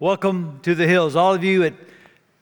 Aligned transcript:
Welcome 0.00 0.58
to 0.64 0.74
the 0.74 0.88
Hills. 0.88 1.14
All 1.14 1.34
of 1.34 1.44
you 1.44 1.62
at 1.62 1.72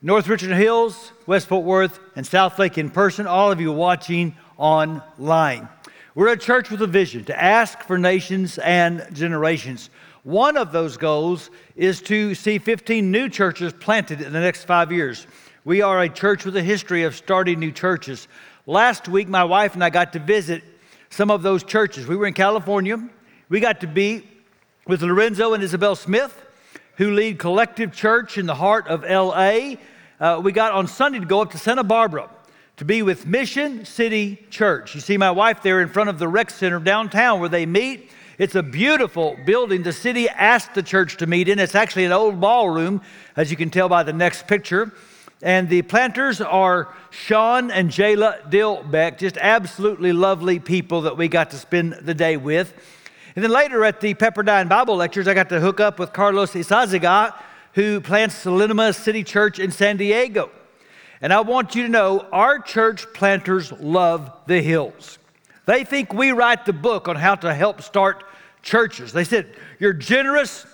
North 0.00 0.26
Richland 0.26 0.54
Hills, 0.54 1.12
West 1.26 1.48
Fort 1.48 1.66
Worth, 1.66 2.00
and 2.16 2.26
South 2.26 2.58
Lake 2.58 2.78
in 2.78 2.88
person, 2.88 3.26
all 3.26 3.52
of 3.52 3.60
you 3.60 3.70
watching 3.70 4.34
online. 4.56 5.68
We're 6.14 6.32
a 6.32 6.38
church 6.38 6.70
with 6.70 6.80
a 6.80 6.86
vision 6.86 7.26
to 7.26 7.38
ask 7.38 7.82
for 7.82 7.98
nations 7.98 8.56
and 8.56 9.06
generations. 9.12 9.90
One 10.22 10.56
of 10.56 10.72
those 10.72 10.96
goals 10.96 11.50
is 11.76 12.00
to 12.04 12.34
see 12.34 12.56
15 12.56 13.10
new 13.10 13.28
churches 13.28 13.74
planted 13.74 14.22
in 14.22 14.32
the 14.32 14.40
next 14.40 14.64
five 14.64 14.90
years. 14.90 15.26
We 15.66 15.82
are 15.82 16.00
a 16.00 16.08
church 16.08 16.46
with 16.46 16.56
a 16.56 16.62
history 16.62 17.02
of 17.02 17.14
starting 17.14 17.60
new 17.60 17.70
churches. 17.70 18.28
Last 18.64 19.08
week, 19.08 19.28
my 19.28 19.44
wife 19.44 19.74
and 19.74 19.84
I 19.84 19.90
got 19.90 20.14
to 20.14 20.18
visit 20.20 20.64
some 21.10 21.30
of 21.30 21.42
those 21.42 21.64
churches. 21.64 22.06
We 22.06 22.16
were 22.16 22.26
in 22.26 22.32
California. 22.32 22.96
We 23.50 23.60
got 23.60 23.82
to 23.82 23.86
be 23.86 24.26
with 24.86 25.02
Lorenzo 25.02 25.52
and 25.52 25.62
Isabel 25.62 25.96
Smith 25.96 26.46
who 26.96 27.12
lead 27.12 27.38
Collective 27.38 27.92
Church 27.92 28.36
in 28.36 28.46
the 28.46 28.54
heart 28.54 28.86
of 28.88 29.02
LA. 29.02 29.76
Uh, 30.20 30.40
we 30.42 30.52
got 30.52 30.72
on 30.72 30.86
Sunday 30.86 31.18
to 31.18 31.24
go 31.24 31.40
up 31.40 31.50
to 31.52 31.58
Santa 31.58 31.84
Barbara 31.84 32.28
to 32.76 32.84
be 32.84 33.02
with 33.02 33.26
Mission 33.26 33.84
City 33.84 34.44
Church. 34.50 34.94
You 34.94 35.00
see 35.00 35.16
my 35.16 35.30
wife 35.30 35.62
there 35.62 35.80
in 35.80 35.88
front 35.88 36.10
of 36.10 36.18
the 36.18 36.28
rec 36.28 36.50
center 36.50 36.78
downtown 36.78 37.40
where 37.40 37.48
they 37.48 37.66
meet. 37.66 38.10
It's 38.38 38.54
a 38.54 38.62
beautiful 38.62 39.36
building. 39.46 39.82
The 39.82 39.92
city 39.92 40.28
asked 40.28 40.74
the 40.74 40.82
church 40.82 41.18
to 41.18 41.26
meet 41.26 41.48
in. 41.48 41.58
It's 41.58 41.74
actually 41.74 42.04
an 42.04 42.12
old 42.12 42.40
ballroom, 42.40 43.02
as 43.36 43.50
you 43.50 43.56
can 43.56 43.70
tell 43.70 43.88
by 43.88 44.02
the 44.02 44.12
next 44.12 44.46
picture. 44.46 44.92
And 45.42 45.68
the 45.68 45.82
planters 45.82 46.40
are 46.40 46.88
Sean 47.10 47.70
and 47.70 47.90
Jayla 47.90 48.50
Dillbeck, 48.50 49.18
just 49.18 49.36
absolutely 49.38 50.12
lovely 50.12 50.58
people 50.58 51.02
that 51.02 51.16
we 51.16 51.28
got 51.28 51.50
to 51.50 51.56
spend 51.56 51.94
the 51.94 52.14
day 52.14 52.36
with. 52.36 52.74
And 53.34 53.42
then 53.42 53.50
later 53.50 53.84
at 53.84 54.00
the 54.00 54.14
Pepperdine 54.14 54.68
Bible 54.68 54.96
Lectures, 54.96 55.26
I 55.26 55.34
got 55.34 55.48
to 55.48 55.60
hook 55.60 55.80
up 55.80 55.98
with 55.98 56.12
Carlos 56.12 56.52
Izazaga, 56.52 57.34
who 57.74 58.00
plants 58.00 58.42
the 58.42 58.92
City 58.92 59.24
Church 59.24 59.58
in 59.58 59.70
San 59.70 59.96
Diego. 59.96 60.50
And 61.22 61.32
I 61.32 61.40
want 61.40 61.74
you 61.74 61.84
to 61.84 61.88
know 61.88 62.26
our 62.32 62.58
church 62.58 63.06
planters 63.14 63.72
love 63.72 64.30
the 64.46 64.60
hills. 64.60 65.18
They 65.64 65.84
think 65.84 66.12
we 66.12 66.32
write 66.32 66.66
the 66.66 66.72
book 66.72 67.08
on 67.08 67.16
how 67.16 67.36
to 67.36 67.54
help 67.54 67.80
start 67.80 68.24
churches. 68.62 69.12
They 69.12 69.24
said, 69.24 69.54
You're 69.78 69.92
generous, 69.92 70.66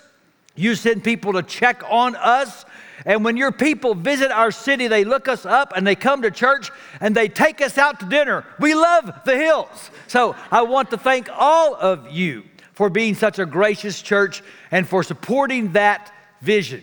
you 0.57 0.75
send 0.75 1.05
people 1.05 1.35
to 1.35 1.43
check 1.43 1.83
on 1.89 2.17
us. 2.17 2.65
And 3.05 3.25
when 3.25 3.37
your 3.37 3.53
people 3.53 3.95
visit 3.95 4.31
our 4.31 4.51
city, 4.51 4.89
they 4.89 5.05
look 5.05 5.29
us 5.29 5.47
up 5.47 5.73
and 5.77 5.87
they 5.87 5.95
come 5.95 6.23
to 6.23 6.31
church 6.31 6.71
and 7.01 7.15
they 7.15 7.29
take 7.29 7.61
us 7.61 7.79
out 7.79 8.01
to 8.01 8.07
dinner. 8.07 8.45
We 8.59 8.75
love 8.75 9.11
the 9.25 9.37
hills. 9.37 9.91
So 10.09 10.35
I 10.51 10.63
want 10.63 10.91
to 10.91 10.99
thank 10.99 11.29
all 11.31 11.75
of 11.75 12.11
you 12.11 12.45
for 12.73 12.91
being 12.91 13.15
such 13.15 13.39
a 13.39 13.47
gracious 13.47 14.03
church 14.03 14.43
and 14.71 14.89
for 14.89 15.03
supporting 15.03 15.73
that 15.73 16.13
vision. 16.41 16.83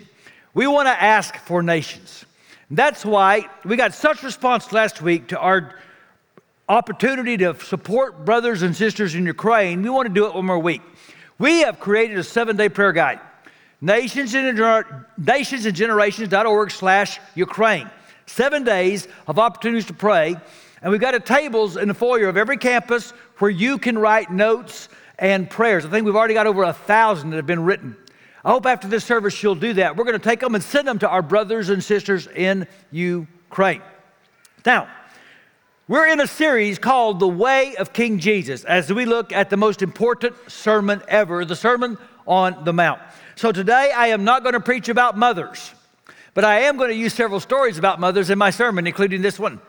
We 0.54 0.68
want 0.68 0.88
to 0.88 1.04
ask 1.04 1.36
for 1.38 1.62
nations. 1.62 2.26
That's 2.72 3.06
why 3.06 3.50
we 3.64 3.76
got 3.76 3.94
such 3.94 4.24
response 4.24 4.72
last 4.72 5.02
week 5.02 5.28
to 5.28 5.40
our 5.40 5.76
opportunity 6.68 7.38
to 7.38 7.60
support 7.60 8.26
brothers 8.26 8.62
and 8.62 8.76
sisters 8.76 9.16
in 9.16 9.26
Ukraine. 9.26 9.84
We 9.84 9.90
want 9.90 10.08
to 10.08 10.14
do 10.14 10.26
it 10.26 10.34
one 10.34 10.46
more 10.46 10.58
week. 10.58 10.82
We 11.38 11.62
have 11.62 11.80
created 11.80 12.18
a 12.18 12.24
seven 12.24 12.56
day 12.56 12.70
prayer 12.70 12.94
guide 12.94 13.20
nations 13.81 14.34
and, 14.34 15.06
nations 15.18 15.66
and 15.66 15.76
generations.org 15.76 16.72
slash 16.72 17.20
Ukraine. 17.36 17.90
Seven 18.26 18.64
days 18.64 19.08
of 19.28 19.38
opportunities 19.38 19.86
to 19.86 19.94
pray. 19.94 20.36
And 20.81 20.92
we've 20.92 21.02
got 21.02 21.16
a 21.16 21.20
tables 21.20 21.78
in 21.78 21.88
the 21.88 21.94
foyer 21.94 22.28
of 22.28 22.38
every 22.38 22.58
campus 22.58 23.12
where 23.38 23.52
you 23.52 23.78
can 23.78 23.98
write 23.98 24.31
notes 24.31 24.90
and 25.20 25.50
prayers. 25.50 25.86
I 25.86 25.90
think 25.90 26.06
we've 26.06 26.16
already 26.16 26.34
got 26.34 26.48
over 26.48 26.64
a 26.64 26.73
thousand 26.73 27.31
that 27.31 27.38
have 27.38 27.48
been 27.48 27.64
written. 27.64 27.96
I 28.44 28.52
hope 28.52 28.66
after 28.66 28.88
this 28.88 29.03
service 29.03 29.42
you'll 29.42 29.56
do 29.56 29.73
that. 29.73 29.96
We're 29.96 30.03
going 30.03 30.20
to 30.20 30.23
take 30.23 30.40
them 30.40 30.53
and 30.53 30.64
send 30.64 30.88
them 30.88 31.00
to 31.00 31.09
our 31.09 31.22
brothers 31.22 31.70
and 31.70 31.84
sisters 31.84 32.28
in 32.28 32.68
Ukraine. 32.92 33.81
Now, 34.66 34.88
we're 35.88 36.08
in 36.08 36.19
a 36.19 36.25
series 36.25 36.80
called 36.80 37.19
The 37.19 37.28
Way 37.28 37.75
of 37.75 37.94
King 37.94 38.18
Jesus 38.18 38.63
as 38.63 38.91
we 38.91 39.06
look 39.06 39.31
at 39.31 39.51
the 39.51 39.57
most 39.57 39.84
important 39.84 40.35
sermon 40.47 41.03
ever, 41.07 41.46
the 41.46 41.56
Sermon 41.56 42.00
on 42.25 42.66
the 42.66 42.73
Mount. 42.73 43.00
So 43.35 43.51
today 43.51 43.91
I 43.95 44.07
am 44.07 44.24
not 44.24 44.41
going 44.41 44.53
to 44.53 44.59
preach 44.59 44.90
about 44.90 45.16
mothers, 45.16 45.75
but 46.34 46.44
I 46.44 46.62
am 46.62 46.78
going 46.78 46.90
to 46.90 46.95
use 46.95 47.13
several 47.13 47.40
stories 47.40 47.78
about 47.78 48.00
mothers 48.00 48.31
in 48.31 48.40
my 48.40 48.50
sermon, 48.50 48.88
including 48.88 49.22
this 49.22 49.38
one. 49.38 49.62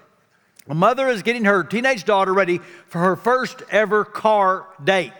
A 0.68 0.74
mother 0.74 1.06
is 1.08 1.22
getting 1.22 1.44
her 1.44 1.62
teenage 1.62 2.04
daughter 2.04 2.32
ready 2.32 2.60
for 2.86 2.98
her 2.98 3.14
first 3.14 3.62
ever 3.70 4.02
car 4.02 4.66
date. 4.82 5.12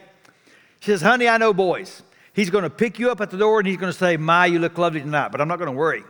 She 0.81 0.93
says, 0.93 1.03
Honey, 1.03 1.29
I 1.29 1.37
know 1.37 1.53
boys. 1.53 2.03
He's 2.33 2.49
going 2.49 2.65
to 2.65 2.71
pick 2.71 2.99
you 2.99 3.11
up 3.11 3.21
at 3.21 3.31
the 3.31 3.37
door 3.37 3.61
and 3.61 3.69
he's 3.69 3.77
going 3.77 3.93
to 3.93 3.99
say, 3.99 4.17
My, 4.17 4.47
you 4.47 4.59
look 4.59 4.79
lovely 4.79 5.01
tonight, 5.01 5.31
but 5.31 5.43
I'm 5.43 5.49
not 5.49 5.59
going 5.59 5.71
to 5.71 5.77
worry. 5.77 6.05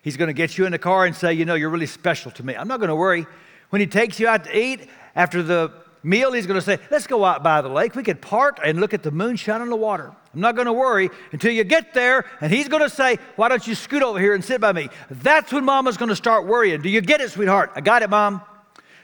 He's 0.00 0.16
going 0.16 0.28
to 0.28 0.34
get 0.34 0.56
you 0.56 0.64
in 0.64 0.72
the 0.72 0.78
car 0.78 1.04
and 1.04 1.14
say, 1.14 1.34
You 1.34 1.44
know, 1.44 1.54
you're 1.54 1.68
really 1.68 1.86
special 1.86 2.30
to 2.32 2.42
me. 2.42 2.54
I'm 2.54 2.66
not 2.66 2.80
going 2.80 2.88
to 2.88 2.96
worry. 2.96 3.26
When 3.70 3.80
he 3.80 3.86
takes 3.86 4.20
you 4.20 4.28
out 4.28 4.44
to 4.44 4.56
eat, 4.56 4.88
after 5.14 5.42
the 5.42 5.72
meal, 6.02 6.32
he's 6.32 6.46
going 6.46 6.58
to 6.58 6.64
say, 6.64 6.78
Let's 6.90 7.06
go 7.06 7.24
out 7.24 7.42
by 7.42 7.62
the 7.62 7.68
lake. 7.68 7.94
We 7.94 8.02
could 8.02 8.20
park 8.20 8.60
and 8.64 8.80
look 8.80 8.94
at 8.94 9.02
the 9.02 9.10
moonshine 9.10 9.60
on 9.60 9.70
the 9.70 9.76
water. 9.76 10.12
I'm 10.34 10.40
not 10.40 10.54
going 10.54 10.66
to 10.66 10.72
worry 10.72 11.10
until 11.32 11.52
you 11.52 11.64
get 11.64 11.94
there, 11.94 12.26
and 12.40 12.52
he's 12.52 12.68
going 12.68 12.82
to 12.82 12.90
say, 12.90 13.18
Why 13.36 13.48
don't 13.48 13.66
you 13.66 13.74
scoot 13.74 14.02
over 14.02 14.18
here 14.18 14.34
and 14.34 14.44
sit 14.44 14.60
by 14.60 14.72
me? 14.72 14.88
That's 15.10 15.52
when 15.52 15.64
mama's 15.64 15.96
going 15.96 16.10
to 16.10 16.16
start 16.16 16.46
worrying. 16.46 16.82
Do 16.82 16.88
you 16.88 17.00
get 17.00 17.20
it, 17.20 17.30
sweetheart? 17.30 17.72
I 17.74 17.80
got 17.80 18.02
it, 18.02 18.10
mom. 18.10 18.42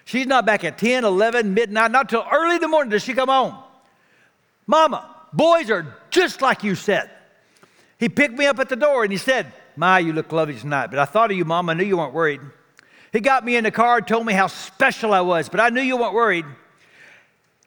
She's 0.04 0.26
not 0.26 0.46
back 0.46 0.64
at 0.64 0.78
10, 0.78 1.04
11, 1.04 1.54
midnight, 1.54 1.90
not 1.90 2.08
till 2.08 2.24
early 2.30 2.56
in 2.56 2.60
the 2.60 2.68
morning 2.68 2.90
does 2.90 3.04
she 3.04 3.14
come 3.14 3.28
home. 3.28 3.56
Mama, 4.66 5.08
boys 5.32 5.70
are 5.70 5.96
just 6.10 6.42
like 6.42 6.64
you 6.64 6.74
said. 6.74 7.10
He 7.98 8.08
picked 8.08 8.34
me 8.34 8.46
up 8.46 8.58
at 8.58 8.68
the 8.68 8.76
door 8.76 9.04
and 9.04 9.12
he 9.12 9.18
said, 9.18 9.52
My, 9.76 10.00
you 10.00 10.12
look 10.12 10.32
lovely 10.32 10.56
tonight, 10.56 10.88
but 10.88 10.98
I 10.98 11.04
thought 11.04 11.30
of 11.30 11.36
you, 11.36 11.44
Mom. 11.44 11.70
I 11.70 11.74
knew 11.74 11.84
you 11.84 11.96
weren't 11.96 12.12
worried. 12.12 12.40
He 13.12 13.20
got 13.20 13.44
me 13.44 13.56
in 13.56 13.64
the 13.64 13.70
car, 13.70 13.98
and 13.98 14.06
told 14.06 14.24
me 14.24 14.32
how 14.32 14.46
special 14.46 15.12
I 15.12 15.20
was, 15.20 15.48
but 15.48 15.60
I 15.60 15.68
knew 15.68 15.82
you 15.82 15.98
weren't 15.98 16.14
worried. 16.14 16.46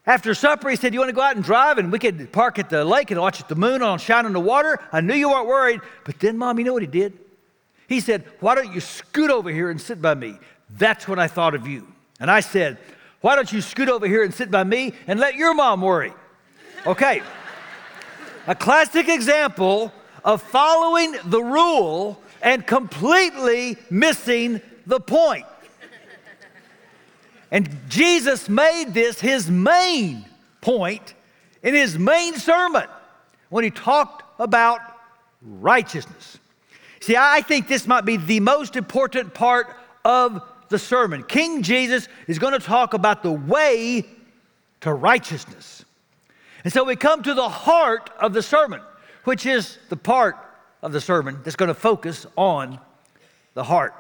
After 0.07 0.33
supper, 0.33 0.69
he 0.69 0.75
said, 0.75 0.93
You 0.93 0.99
want 0.99 1.09
to 1.09 1.15
go 1.15 1.21
out 1.21 1.35
and 1.35 1.43
drive? 1.43 1.77
And 1.77 1.91
we 1.91 1.99
could 1.99 2.31
park 2.31 2.59
at 2.59 2.69
the 2.69 2.83
lake 2.83 3.11
and 3.11 3.19
watch 3.19 3.47
the 3.47 3.55
moon 3.55 3.81
on 3.81 3.99
shine 3.99 4.25
on 4.25 4.33
the 4.33 4.39
water. 4.39 4.79
I 4.91 5.01
knew 5.01 5.15
you 5.15 5.29
weren't 5.29 5.47
worried. 5.47 5.81
But 6.03 6.19
then, 6.19 6.37
Mom, 6.37 6.59
you 6.59 6.65
know 6.65 6.73
what 6.73 6.83
he 6.83 6.87
did? 6.87 7.17
He 7.87 7.99
said, 7.99 8.23
Why 8.39 8.55
don't 8.55 8.73
you 8.73 8.81
scoot 8.81 9.31
over 9.31 9.49
here 9.49 9.69
and 9.69 9.79
sit 9.79 10.01
by 10.01 10.13
me? 10.13 10.37
That's 10.69 11.07
when 11.07 11.19
I 11.19 11.27
thought 11.27 11.55
of 11.55 11.67
you. 11.67 11.87
And 12.19 12.29
I 12.29 12.39
said, 12.39 12.77
Why 13.21 13.35
don't 13.35 13.51
you 13.51 13.61
scoot 13.61 13.89
over 13.89 14.07
here 14.07 14.23
and 14.23 14.33
sit 14.33 14.51
by 14.51 14.63
me 14.63 14.93
and 15.07 15.19
let 15.19 15.35
your 15.35 15.53
mom 15.53 15.81
worry? 15.81 16.13
Okay. 16.85 17.21
A 18.47 18.53
classic 18.53 19.09
example 19.09 19.91
of 20.23 20.41
following 20.41 21.15
the 21.25 21.41
rule 21.41 22.21
and 22.43 22.65
completely 22.65 23.77
missing 23.89 24.61
the 24.85 24.99
point. 24.99 25.45
And 27.51 27.69
Jesus 27.87 28.49
made 28.49 28.93
this 28.93 29.19
his 29.19 29.49
main 29.49 30.25
point 30.61 31.13
in 31.63 31.73
his 31.73 31.97
main 31.97 32.35
sermon 32.35 32.87
when 33.49 33.63
he 33.63 33.69
talked 33.69 34.23
about 34.39 34.81
righteousness. 35.41 36.37
See, 36.99 37.15
I 37.15 37.41
think 37.41 37.67
this 37.67 37.87
might 37.87 38.03
be 38.03 38.17
the 38.17 38.39
most 38.39 38.75
important 38.75 39.33
part 39.33 39.75
of 40.03 40.41
the 40.69 40.79
sermon. 40.79 41.23
King 41.23 41.61
Jesus 41.61 42.07
is 42.27 42.39
going 42.39 42.53
to 42.53 42.59
talk 42.59 42.93
about 42.93 43.23
the 43.23 43.31
way 43.31 44.05
to 44.81 44.93
righteousness. 44.93 45.85
And 46.63 46.73
so 46.73 46.83
we 46.83 46.95
come 46.95 47.21
to 47.23 47.33
the 47.33 47.47
heart 47.47 48.09
of 48.19 48.33
the 48.33 48.41
sermon, 48.41 48.81
which 49.23 49.45
is 49.45 49.77
the 49.89 49.95
part 49.95 50.35
of 50.81 50.91
the 50.91 51.01
sermon 51.01 51.39
that's 51.43 51.55
going 51.55 51.67
to 51.67 51.75
focus 51.75 52.25
on 52.35 52.79
the 53.53 53.63
heart. 53.63 53.93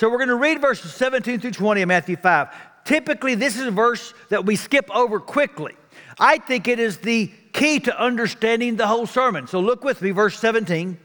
So 0.00 0.08
we're 0.08 0.16
going 0.16 0.28
to 0.28 0.34
read 0.36 0.62
verses 0.62 0.94
17 0.94 1.40
through 1.40 1.50
20 1.50 1.82
of 1.82 1.88
Matthew 1.88 2.16
5. 2.16 2.48
Typically, 2.86 3.34
this 3.34 3.58
is 3.58 3.66
a 3.66 3.70
verse 3.70 4.14
that 4.30 4.46
we 4.46 4.56
skip 4.56 4.88
over 4.96 5.20
quickly. 5.20 5.74
I 6.18 6.38
think 6.38 6.68
it 6.68 6.78
is 6.78 6.96
the 6.96 7.30
key 7.52 7.80
to 7.80 8.00
understanding 8.02 8.76
the 8.76 8.86
whole 8.86 9.06
sermon. 9.06 9.46
So 9.46 9.60
look 9.60 9.84
with 9.84 10.00
me, 10.00 10.10
verse 10.12 10.38
17. 10.38 10.96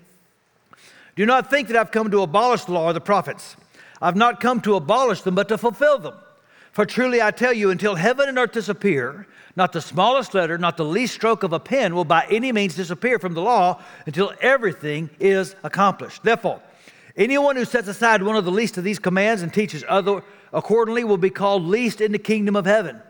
Do 1.18 1.26
not 1.26 1.50
think 1.50 1.68
that 1.68 1.76
I've 1.76 1.92
come 1.92 2.10
to 2.10 2.22
abolish 2.22 2.64
the 2.64 2.72
law 2.72 2.86
or 2.86 2.94
the 2.94 3.02
prophets. 3.02 3.58
I've 4.02 4.16
not 4.16 4.40
come 4.40 4.62
to 4.62 4.76
abolish 4.76 5.24
them, 5.24 5.36
but 5.36 5.50
to 5.50 5.58
fulfill 5.58 6.00
them. 6.00 6.14
For 6.72 6.86
truly 6.86 7.22
I 7.22 7.32
tell 7.32 7.52
you, 7.52 7.72
until 7.72 7.96
heaven 7.96 8.30
and 8.30 8.38
earth 8.38 8.54
disappear, 8.54 9.28
not 9.58 9.74
the 9.74 9.82
smallest 9.82 10.34
letter, 10.34 10.58
not 10.58 10.78
the 10.78 10.86
least 10.86 11.16
stroke 11.16 11.44
of 11.44 11.52
a 11.52 11.60
pen 11.60 11.96
will 11.96 12.06
by 12.06 12.26
any 12.30 12.54
means 12.54 12.76
disappear 12.76 13.20
from 13.20 13.34
the 13.34 13.42
law 13.42 13.82
until 14.06 14.32
everything 14.40 15.10
is 15.20 15.54
accomplished. 15.64 16.24
Therefore, 16.24 16.62
anyone 17.18 17.56
who 17.56 17.66
sets 17.66 17.88
aside 17.88 18.24
one 18.24 18.36
of 18.36 18.46
the 18.46 18.52
least 18.52 18.78
of 18.78 18.84
these 18.84 19.00
commands 19.00 19.42
and 19.42 19.54
teaches 19.54 19.84
other 19.88 20.24
accordingly 20.54 21.04
will 21.04 21.18
be 21.18 21.30
called 21.30 21.64
least 21.64 22.02
in 22.02 22.12
the 22.12 22.20
kingdom 22.20 22.56
of 22.56 22.66
heaven. 22.66 23.02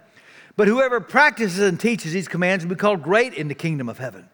But 0.57 0.67
whoever 0.67 0.99
practices 0.99 1.59
and 1.59 1.79
teaches 1.79 2.13
these 2.13 2.27
commands 2.27 2.65
will 2.65 2.75
be 2.75 2.79
called 2.79 3.03
great 3.03 3.33
in 3.33 3.47
the 3.47 3.55
kingdom 3.55 3.89
of 3.89 3.97
heaven. 3.97 4.27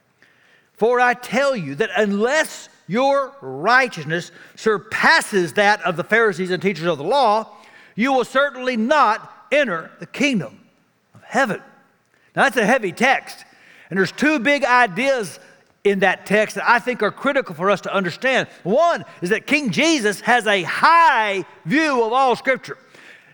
For 0.74 1.00
I 1.00 1.14
tell 1.14 1.56
you 1.56 1.76
that 1.76 1.90
unless 1.96 2.70
your 2.88 3.36
righteousness 3.42 4.32
surpasses 4.56 5.54
that 5.54 5.82
of 5.84 5.98
the 5.98 6.04
Pharisees 6.04 6.52
and 6.52 6.62
teachers 6.62 6.86
of 6.86 6.98
the 6.98 7.04
law, 7.04 7.48
you 7.96 8.14
will 8.14 8.26
certainly 8.26 8.78
not 8.78 9.48
enter 9.52 9.92
the 10.00 10.06
kingdom 10.06 10.60
of 11.14 11.24
heaven. 11.24 11.62
Now, 12.36 12.44
that's 12.44 12.58
a 12.58 12.66
heavy 12.66 12.92
text. 12.92 13.46
And 13.90 13.98
there's 14.00 14.12
two 14.12 14.40
big 14.40 14.64
ideas 14.64 15.40
in 15.84 16.00
that 16.00 16.26
text 16.26 16.56
that 16.56 16.70
I 16.70 16.80
think 16.80 17.02
are 17.02 17.12
critical 17.12 17.56
for 17.56 17.72
us 17.72 17.82
to 17.82 17.94
understand. 17.94 18.48
One 18.64 19.04
is 19.22 19.30
that 19.30 19.48
King 19.48 19.72
Jesus 19.72 20.22
has 20.22 20.46
a 20.46 20.64
high 20.64 21.46
view 21.66 22.04
of 22.04 22.14
all 22.14 22.36
Scripture. 22.36 22.78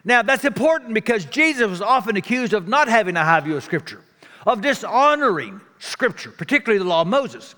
Now, 0.05 0.21
that's 0.21 0.45
important 0.45 0.93
because 0.93 1.25
Jesus 1.25 1.69
was 1.69 1.81
often 1.81 2.15
accused 2.15 2.53
of 2.53 2.67
not 2.67 2.87
having 2.87 3.17
a 3.17 3.25
high 3.25 3.41
view 3.41 3.57
of 3.57 3.63
Scripture, 3.63 4.01
of 4.45 4.61
dishonoring 4.61 5.59
Scripture, 5.79 6.31
particularly 6.31 6.81
the 6.81 6.89
law 6.89 7.01
of 7.01 7.07
Moses. 7.07 7.55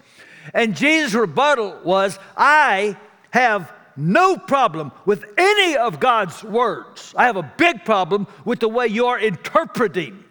And 0.53 0.75
Jesus' 0.75 1.13
rebuttal 1.13 1.80
was, 1.83 2.18
I 2.36 2.97
have 3.30 3.71
no 3.95 4.38
problem 4.38 4.91
with 5.06 5.25
any 5.38 5.77
of 5.77 6.00
God's 6.00 6.44
words. 6.44 7.13
I 7.15 7.25
have 7.25 7.36
a 7.36 7.53
big 7.57 7.86
problem 7.86 8.25
with 8.45 8.59
the 8.59 8.69
way 8.69 8.88
you're 8.88 9.19
interpreting 9.19 10.24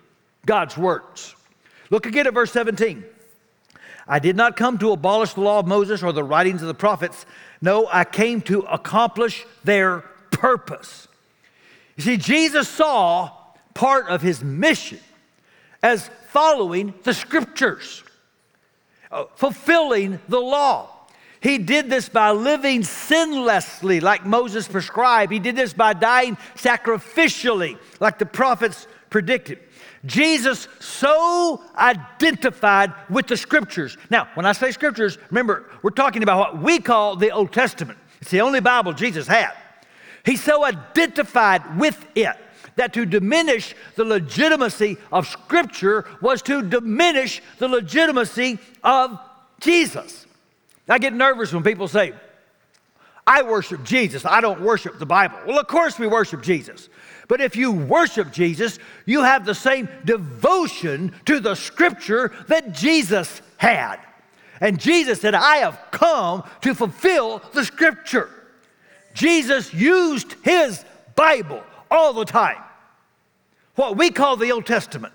God's 0.47 0.77
words. 0.77 1.37
Look 1.91 2.07
again 2.07 2.27
at 2.27 2.35
verse 2.35 2.51
17. 2.51 3.05
I 4.09 4.19
did 4.19 4.37
not 4.37 4.57
come 4.57 4.79
to 4.79 4.93
abolish 4.93 5.35
the 5.35 5.43
law 5.43 5.59
of 5.59 5.67
Moses 5.67 6.03
or 6.03 6.13
the 6.13 6.25
writings 6.25 6.63
of 6.63 6.69
the 6.69 6.75
prophets. 6.75 7.27
No, 7.61 7.87
I 7.93 8.05
came 8.05 8.41
to 8.43 8.61
accomplish 8.61 9.45
their 9.65 10.01
purpose. 10.31 11.09
You 11.97 12.05
see, 12.05 12.17
Jesus 12.17 12.69
saw 12.69 13.31
part 13.75 14.09
of 14.09 14.23
his 14.23 14.43
mission 14.43 15.01
as 15.83 16.09
following 16.31 16.95
the 17.03 17.13
scriptures, 17.13 18.03
uh, 19.13 19.25
fulfilling 19.35 20.21
the 20.29 20.41
law. 20.41 20.89
He 21.41 21.59
did 21.59 21.89
this 21.89 22.09
by 22.09 22.31
living 22.31 22.83
sinlessly, 22.83 24.01
like 24.01 24.27
Moses 24.27 24.67
prescribed. 24.67 25.33
He 25.33 25.39
did 25.39 25.55
this 25.55 25.73
by 25.73 25.93
dying 25.93 26.37
sacrificially, 26.57 27.79
like 28.01 28.19
the 28.19 28.27
prophets 28.27 28.87
predicted. 29.11 29.61
Jesus 30.07 30.69
so 30.81 31.63
identified 31.77 32.93
with 33.11 33.27
the 33.27 33.37
scriptures. 33.37 33.97
Now, 34.11 34.29
when 34.35 34.47
I 34.47 34.53
say 34.53 34.71
scriptures, 34.71 35.19
remember, 35.31 35.67
we're 35.83 35.91
talking 35.91 36.23
about 36.23 36.39
what 36.39 36.63
we 36.63 36.79
call 36.79 37.17
the 37.17 37.31
Old 37.31 37.53
Testament. 37.53 37.99
It's 38.21 38.31
the 38.31 38.41
only 38.41 38.61
Bible 38.61 38.93
Jesus 38.93 39.27
had. 39.27 39.53
He 40.25 40.37
so 40.37 40.65
identified 40.65 41.79
with 41.79 42.05
it 42.15 42.37
that 42.77 42.93
to 42.95 43.05
diminish 43.05 43.75
the 43.97 44.05
legitimacy 44.05 44.97
of 45.13 45.27
Scripture 45.27 46.05
was 46.21 46.43
to 46.43 46.63
diminish 46.63 47.43
the 47.59 47.67
legitimacy 47.67 48.59
of 48.85 49.19
Jesus. 49.61 50.27
I 50.89 50.99
get 50.99 51.13
nervous 51.13 51.53
when 51.53 51.63
people 51.63 51.89
say, 51.89 52.13
I 53.27 53.43
worship 53.43 53.85
Jesus, 53.85 54.25
I 54.25 54.41
don't 54.41 54.63
worship 54.63 54.99
the 54.99 55.07
Bible. 55.07 55.39
Well, 55.47 55.59
of 55.59 55.67
course 55.67 55.99
we 55.99 56.07
worship 56.07 56.43
Jesus. 56.43 56.89
But 57.29 57.43
if 57.43 57.57
you 57.57 57.71
worship 57.73 58.33
Jesus, 58.33 58.79
you 59.05 59.23
have 59.23 59.45
the 59.45 59.55
same 59.55 59.89
devotion 60.05 61.13
to 61.27 61.41
the 61.41 61.55
scripture 61.55 62.33
that 62.49 62.73
Jesus 62.73 63.43
had. 63.59 63.99
And 64.61 64.81
Jesus 64.81 65.21
said, 65.21 65.35
I 65.35 65.59
have 65.59 65.79
come 65.91 66.43
to 66.63 66.75
fulfill 66.75 67.43
the 67.53 67.65
scripture. 67.65 68.31
Jesus 69.13 69.73
used 69.75 70.35
his 70.43 70.85
Bible 71.15 71.63
all 71.91 72.13
the 72.13 72.25
time, 72.25 72.63
what 73.75 73.97
we 73.97 74.11
call 74.11 74.37
the 74.37 74.53
Old 74.53 74.67
Testament. 74.67 75.13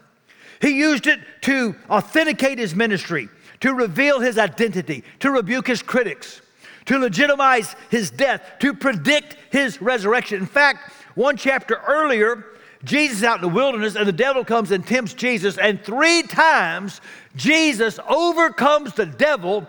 He 0.62 0.77
used 0.77 1.07
it 1.07 1.19
to 1.42 1.75
authenticate 1.89 2.57
his 2.57 2.75
ministry, 2.75 3.30
to 3.62 3.74
reveal 3.74 4.19
his 4.19 4.38
identity, 4.38 5.04
to 5.19 5.31
rebuke 5.31 5.68
his 5.68 5.81
critics, 5.81 6.42
to 6.86 7.00
legitimize 7.00 7.75
his 7.89 8.12
death, 8.12 8.42
to 8.59 8.74
predict 8.74 9.38
his 9.51 9.81
resurrection. 9.81 10.39
In 10.39 10.45
fact, 10.45 10.92
one 11.15 11.38
chapter 11.38 11.81
earlier, 11.88 12.45
Jesus 12.83 13.24
out 13.24 13.38
in 13.38 13.42
the 13.42 13.56
wilderness 13.56 13.95
and 13.95 14.07
the 14.07 14.12
devil 14.12 14.44
comes 14.44 14.71
and 14.71 14.86
tempts 14.86 15.13
Jesus, 15.13 15.57
and 15.57 15.83
three 15.83 16.24
times 16.24 17.01
Jesus 17.36 18.00
overcomes 18.07 18.94
the 18.94 19.06
devil 19.06 19.68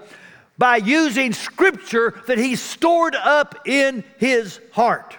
by 0.59 0.77
using 0.77 1.33
scripture 1.33 2.21
that 2.27 2.39
he 2.39 2.57
stored 2.57 3.15
up 3.15 3.67
in 3.67 4.05
his 4.19 4.61
heart. 4.73 5.17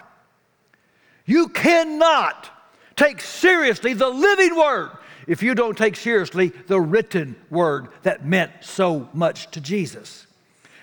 You 1.26 1.48
cannot 1.48 2.50
take 2.94 3.20
seriously 3.20 3.92
the 3.92 4.08
living 4.08 4.56
word 4.56 4.90
if 5.26 5.42
you 5.42 5.54
don't 5.54 5.76
take 5.76 5.96
seriously 5.96 6.48
the 6.48 6.80
written 6.80 7.36
word 7.50 7.88
that 8.02 8.24
meant 8.24 8.52
so 8.60 9.08
much 9.12 9.50
to 9.50 9.60
Jesus. 9.60 10.26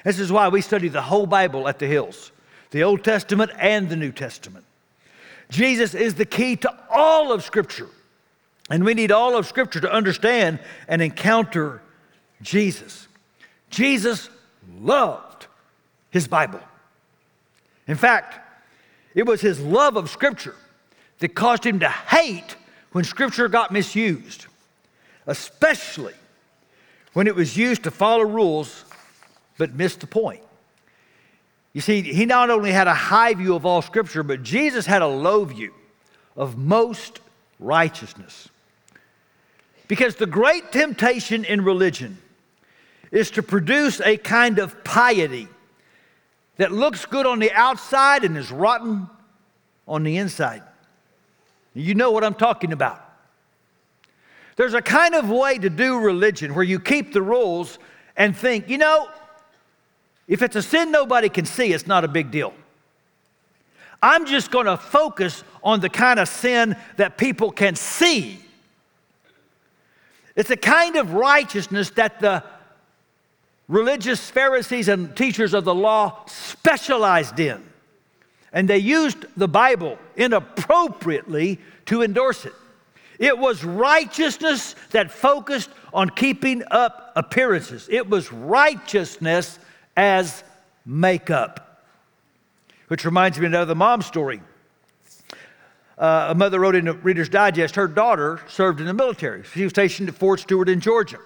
This 0.03 0.19
is 0.19 0.31
why 0.31 0.49
we 0.49 0.61
study 0.61 0.89
the 0.89 1.01
whole 1.01 1.25
Bible 1.25 1.67
at 1.67 1.79
the 1.79 1.87
Hills 1.87 2.31
the 2.71 2.83
Old 2.83 3.03
Testament 3.03 3.51
and 3.59 3.87
the 3.87 3.95
New 3.95 4.11
Testament. 4.11 4.65
Jesus 5.49 5.93
is 5.93 6.15
the 6.15 6.25
key 6.25 6.55
to 6.57 6.73
all 6.89 7.31
of 7.31 7.43
Scripture. 7.43 7.89
And 8.69 8.83
we 8.83 8.93
need 8.93 9.11
all 9.11 9.37
of 9.37 9.45
Scripture 9.45 9.81
to 9.81 9.91
understand 9.91 10.59
and 10.87 11.01
encounter 11.01 11.81
Jesus. 12.41 13.07
Jesus 13.69 14.29
loved 14.79 15.47
his 16.09 16.27
Bible. 16.27 16.61
In 17.87 17.95
fact, 17.95 18.39
it 19.15 19.25
was 19.25 19.41
his 19.41 19.59
love 19.59 19.97
of 19.97 20.09
Scripture 20.09 20.55
that 21.19 21.35
caused 21.35 21.65
him 21.65 21.79
to 21.79 21.89
hate 21.89 22.55
when 22.91 23.03
Scripture 23.03 23.47
got 23.47 23.71
misused, 23.71 24.45
especially 25.27 26.13
when 27.13 27.27
it 27.27 27.35
was 27.35 27.57
used 27.57 27.83
to 27.83 27.91
follow 27.91 28.23
rules 28.23 28.85
but 29.57 29.73
missed 29.73 29.99
the 29.99 30.07
point. 30.07 30.41
You 31.73 31.81
see, 31.81 32.01
he 32.01 32.25
not 32.25 32.51
only 32.51 32.71
had 32.71 32.87
a 32.87 32.93
high 32.93 33.33
view 33.33 33.55
of 33.55 33.65
all 33.65 33.81
Scripture, 33.81 34.23
but 34.23 34.43
Jesus 34.43 34.85
had 34.85 35.01
a 35.01 35.07
low 35.07 35.43
view 35.43 35.73
of 36.35 36.57
most 36.57 37.19
righteousness. 37.59 38.49
Because 39.87 40.15
the 40.15 40.27
great 40.27 40.71
temptation 40.71 41.43
in 41.43 41.63
religion 41.63 42.19
is 43.11 43.31
to 43.31 43.43
produce 43.43 44.01
a 44.01 44.17
kind 44.17 44.59
of 44.59 44.83
piety 44.83 45.47
that 46.57 46.71
looks 46.71 47.05
good 47.05 47.25
on 47.25 47.39
the 47.39 47.51
outside 47.51 48.23
and 48.23 48.37
is 48.37 48.51
rotten 48.51 49.09
on 49.87 50.03
the 50.03 50.17
inside. 50.17 50.61
You 51.73 51.95
know 51.95 52.11
what 52.11 52.23
I'm 52.23 52.35
talking 52.35 52.71
about. 52.71 53.03
There's 54.55 54.75
a 54.75 54.81
kind 54.81 55.15
of 55.15 55.29
way 55.29 55.57
to 55.57 55.69
do 55.69 55.99
religion 55.99 56.53
where 56.53 56.63
you 56.63 56.79
keep 56.79 57.13
the 57.13 57.21
rules 57.21 57.79
and 58.15 58.37
think, 58.37 58.69
you 58.69 58.77
know, 58.77 59.07
if 60.27 60.41
it's 60.41 60.55
a 60.55 60.61
sin 60.61 60.91
nobody 60.91 61.29
can 61.29 61.45
see, 61.45 61.73
it's 61.73 61.87
not 61.87 62.03
a 62.03 62.07
big 62.07 62.31
deal. 62.31 62.53
I'm 64.01 64.25
just 64.25 64.51
going 64.51 64.65
to 64.65 64.77
focus 64.77 65.43
on 65.63 65.79
the 65.79 65.89
kind 65.89 66.19
of 66.19 66.27
sin 66.27 66.75
that 66.97 67.17
people 67.17 67.51
can 67.51 67.75
see. 67.75 68.39
It's 70.35 70.49
a 70.49 70.57
kind 70.57 70.95
of 70.95 71.13
righteousness 71.13 71.89
that 71.91 72.19
the 72.19 72.43
religious 73.67 74.29
Pharisees 74.29 74.87
and 74.87 75.15
teachers 75.15 75.53
of 75.53 75.63
the 75.63 75.75
law 75.75 76.25
specialized 76.27 77.39
in. 77.39 77.63
And 78.51 78.67
they 78.67 78.77
used 78.77 79.25
the 79.37 79.47
Bible 79.47 79.97
inappropriately 80.15 81.59
to 81.85 82.03
endorse 82.03 82.45
it. 82.45 82.53
It 83.19 83.37
was 83.37 83.63
righteousness 83.63 84.75
that 84.91 85.11
focused 85.11 85.69
on 85.93 86.09
keeping 86.09 86.63
up 86.71 87.13
appearances, 87.15 87.87
it 87.89 88.09
was 88.09 88.31
righteousness 88.31 89.59
as 89.95 90.43
makeup. 90.85 91.85
Which 92.87 93.05
reminds 93.05 93.39
me 93.39 93.45
of 93.45 93.53
another 93.53 93.75
mom 93.75 94.01
story. 94.01 94.41
Uh, 95.97 96.27
a 96.31 96.35
mother 96.35 96.59
wrote 96.59 96.75
in 96.75 96.85
the 96.85 96.93
Reader's 96.93 97.29
Digest 97.29 97.75
her 97.75 97.87
daughter 97.87 98.41
served 98.47 98.79
in 98.79 98.87
the 98.87 98.93
military. 98.93 99.43
She 99.43 99.63
was 99.63 99.71
stationed 99.71 100.09
at 100.09 100.15
Fort 100.15 100.39
Stewart 100.39 100.67
in 100.69 100.79
Georgia. 100.79 101.19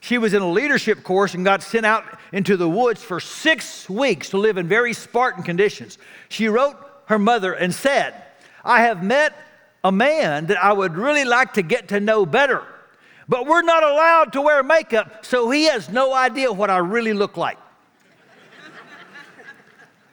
She 0.00 0.18
was 0.18 0.34
in 0.34 0.42
a 0.42 0.50
leadership 0.50 1.02
course 1.04 1.34
and 1.34 1.44
got 1.44 1.62
sent 1.62 1.86
out 1.86 2.04
into 2.32 2.56
the 2.56 2.68
woods 2.68 3.02
for 3.02 3.20
six 3.20 3.88
weeks 3.88 4.30
to 4.30 4.36
live 4.36 4.58
in 4.58 4.66
very 4.66 4.92
Spartan 4.92 5.44
conditions. 5.44 5.96
She 6.28 6.48
wrote 6.48 6.76
her 7.06 7.18
mother 7.18 7.52
and 7.52 7.72
said, 7.72 8.14
I 8.64 8.82
have 8.82 9.02
met 9.02 9.32
a 9.84 9.92
man 9.92 10.46
that 10.46 10.62
I 10.62 10.72
would 10.72 10.96
really 10.96 11.24
like 11.24 11.54
to 11.54 11.62
get 11.62 11.88
to 11.88 12.00
know 12.00 12.26
better, 12.26 12.64
but 13.28 13.46
we're 13.46 13.62
not 13.62 13.82
allowed 13.82 14.32
to 14.32 14.42
wear 14.42 14.62
makeup, 14.62 15.24
so 15.24 15.50
he 15.50 15.64
has 15.64 15.88
no 15.88 16.12
idea 16.12 16.52
what 16.52 16.70
I 16.70 16.78
really 16.78 17.12
look 17.12 17.36
like. 17.36 17.58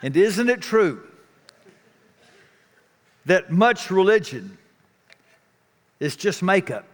And 0.02 0.16
isn't 0.16 0.50
it 0.50 0.62
true 0.62 1.06
that 3.26 3.52
much 3.52 3.92
religion 3.92 4.58
is 6.00 6.16
just 6.16 6.42
makeup 6.42 6.86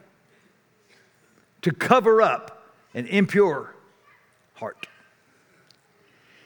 to 1.61 1.71
cover 1.71 2.21
up 2.21 2.73
an 2.93 3.07
impure 3.07 3.73
heart. 4.55 4.87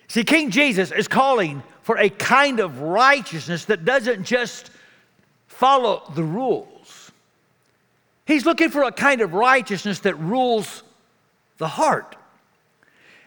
See, 0.08 0.24
King 0.24 0.50
Jesus 0.50 0.92
is 0.92 1.08
calling 1.08 1.63
for 1.82 1.98
a 1.98 2.10
kind 2.10 2.60
of 2.60 2.82
righteousness 2.82 3.66
that 3.66 3.86
doesn't 3.86 4.24
just 4.24 4.72
follow 5.48 6.04
the 6.16 6.24
rules. 6.24 7.12
He's 8.25 8.46
looking 8.46 8.70
for 8.70 8.84
a 8.84 8.92
kind 8.92 9.22
of 9.22 9.34
righteousness 9.34 10.00
that 10.00 10.16
rules 10.20 10.84
the 11.58 11.68
heart. 11.68 12.16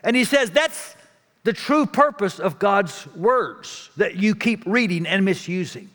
And 0.04 0.16
he 0.16 0.24
says 0.24 0.50
that's 0.50 0.96
the 1.44 1.52
true 1.52 1.86
purpose 1.86 2.38
of 2.38 2.58
God's 2.58 3.06
words 3.16 3.90
that 3.96 4.16
you 4.16 4.34
keep 4.34 4.62
reading 4.66 5.06
and 5.06 5.24
misusing. 5.24 5.90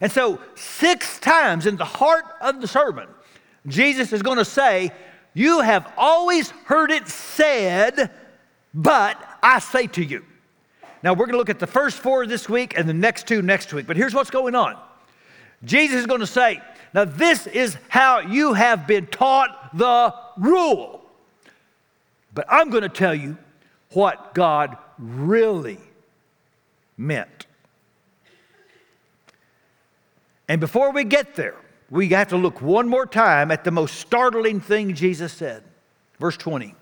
And 0.00 0.10
so, 0.10 0.40
six 0.54 1.18
times 1.18 1.66
in 1.66 1.76
the 1.76 1.84
heart 1.84 2.24
of 2.40 2.60
the 2.60 2.68
sermon, 2.68 3.08
Jesus 3.66 4.12
is 4.12 4.22
going 4.22 4.38
to 4.38 4.44
say, 4.44 4.92
you 5.38 5.60
have 5.60 5.92
always 5.96 6.50
heard 6.64 6.90
it 6.90 7.06
said, 7.06 8.10
But 8.74 9.16
I 9.40 9.60
say 9.60 9.86
to 9.86 10.02
you. 10.02 10.24
Now 11.04 11.12
we're 11.12 11.26
going 11.26 11.32
to 11.32 11.38
look 11.38 11.48
at 11.48 11.60
the 11.60 11.66
first 11.68 12.00
four 12.00 12.26
this 12.26 12.48
week 12.48 12.76
and 12.76 12.88
the 12.88 12.94
next 12.94 13.28
two 13.28 13.40
next 13.40 13.72
week. 13.72 13.86
But 13.86 13.96
here's 13.96 14.14
what's 14.14 14.30
going 14.30 14.56
on 14.56 14.76
Jesus 15.64 16.00
is 16.00 16.06
going 16.06 16.20
to 16.20 16.26
say, 16.26 16.60
Now 16.92 17.04
this 17.04 17.46
is 17.46 17.76
how 17.88 18.18
you 18.18 18.54
have 18.54 18.88
been 18.88 19.06
taught 19.06 19.76
the 19.76 20.12
rule. 20.36 21.04
But 22.34 22.46
I'm 22.48 22.70
going 22.70 22.82
to 22.82 22.88
tell 22.88 23.14
you 23.14 23.36
what 23.90 24.34
God 24.34 24.76
really 24.98 25.78
meant. 26.96 27.46
And 30.48 30.60
before 30.60 30.92
we 30.92 31.04
get 31.04 31.36
there, 31.36 31.56
we 31.90 32.08
have 32.08 32.28
to 32.28 32.36
look 32.36 32.60
one 32.60 32.88
more 32.88 33.06
time 33.06 33.50
at 33.50 33.64
the 33.64 33.70
most 33.70 33.96
startling 33.96 34.60
thing 34.60 34.94
Jesus 34.94 35.32
said. 35.32 35.62
Verse 36.18 36.36
20. 36.36 36.74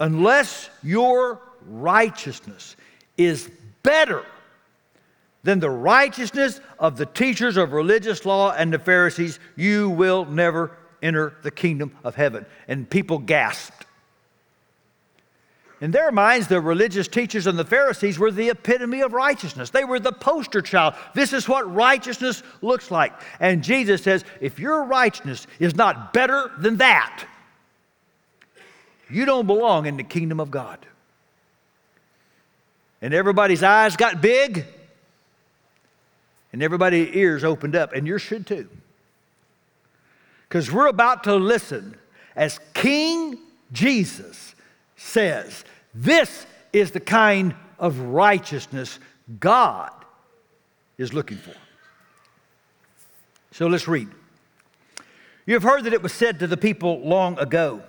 Unless 0.00 0.68
your 0.82 1.40
righteousness 1.66 2.76
is 3.16 3.50
better 3.82 4.24
than 5.42 5.60
the 5.60 5.70
righteousness 5.70 6.60
of 6.78 6.96
the 6.96 7.06
teachers 7.06 7.56
of 7.56 7.72
religious 7.72 8.26
law 8.26 8.52
and 8.52 8.72
the 8.72 8.78
Pharisees, 8.78 9.38
you 9.54 9.88
will 9.90 10.24
never 10.24 10.76
enter 11.02 11.34
the 11.42 11.50
kingdom 11.50 11.96
of 12.04 12.14
heaven. 12.14 12.44
And 12.68 12.88
people 12.88 13.18
gasped. 13.18 13.85
In 15.80 15.90
their 15.90 16.10
minds, 16.10 16.48
the 16.48 16.60
religious 16.60 17.06
teachers 17.06 17.46
and 17.46 17.58
the 17.58 17.64
Pharisees 17.64 18.18
were 18.18 18.30
the 18.30 18.48
epitome 18.48 19.02
of 19.02 19.12
righteousness. 19.12 19.68
They 19.68 19.84
were 19.84 20.00
the 20.00 20.12
poster 20.12 20.62
child. 20.62 20.94
This 21.14 21.34
is 21.34 21.46
what 21.46 21.72
righteousness 21.74 22.42
looks 22.62 22.90
like. 22.90 23.12
And 23.40 23.62
Jesus 23.62 24.02
says, 24.02 24.24
if 24.40 24.58
your 24.58 24.84
righteousness 24.84 25.46
is 25.58 25.74
not 25.74 26.14
better 26.14 26.50
than 26.58 26.78
that, 26.78 27.26
you 29.10 29.26
don't 29.26 29.46
belong 29.46 29.84
in 29.86 29.98
the 29.98 30.02
kingdom 30.02 30.40
of 30.40 30.50
God. 30.50 30.78
And 33.02 33.12
everybody's 33.12 33.62
eyes 33.62 33.96
got 33.96 34.22
big, 34.22 34.64
and 36.54 36.62
everybody's 36.62 37.14
ears 37.14 37.44
opened 37.44 37.76
up, 37.76 37.92
and 37.92 38.06
yours 38.06 38.22
should 38.22 38.46
too. 38.46 38.68
Because 40.48 40.72
we're 40.72 40.86
about 40.86 41.24
to 41.24 41.34
listen 41.36 41.96
as 42.34 42.58
King 42.72 43.38
Jesus 43.72 44.54
says, 44.96 45.64
This 45.94 46.46
is 46.72 46.90
the 46.90 47.00
kind 47.00 47.54
of 47.78 47.98
righteousness 47.98 48.98
God 49.38 49.92
is 50.98 51.12
looking 51.12 51.36
for. 51.36 51.54
So 53.52 53.66
let's 53.66 53.88
read. 53.88 54.08
You 55.46 55.54
have 55.54 55.62
heard 55.62 55.84
that 55.84 55.92
it 55.92 56.02
was 56.02 56.12
said 56.12 56.40
to 56.40 56.46
the 56.46 56.56
people 56.56 57.00
long 57.00 57.38
ago, 57.38 57.82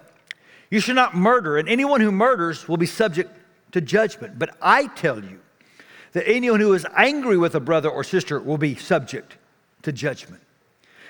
You 0.70 0.80
should 0.80 0.96
not 0.96 1.16
murder, 1.16 1.58
and 1.58 1.68
anyone 1.68 2.02
who 2.02 2.12
murders 2.12 2.68
will 2.68 2.78
be 2.78 2.86
subject 2.86 3.32
to 3.72 3.82
judgment. 3.82 4.38
But 4.38 4.56
I 4.62 4.88
tell 4.88 5.24
you 5.24 5.40
that 6.14 6.28
anyone 6.28 6.60
who 6.60 6.74
is 6.74 6.86
angry 6.96 7.38
with 7.38 7.56
a 7.56 7.60
brother 7.60 7.90
or 7.90 8.04
sister 8.04 8.40
will 8.40 8.58
be 8.58 8.76
subject 8.76 9.38
to 9.82 9.92
judgment. 9.92 10.42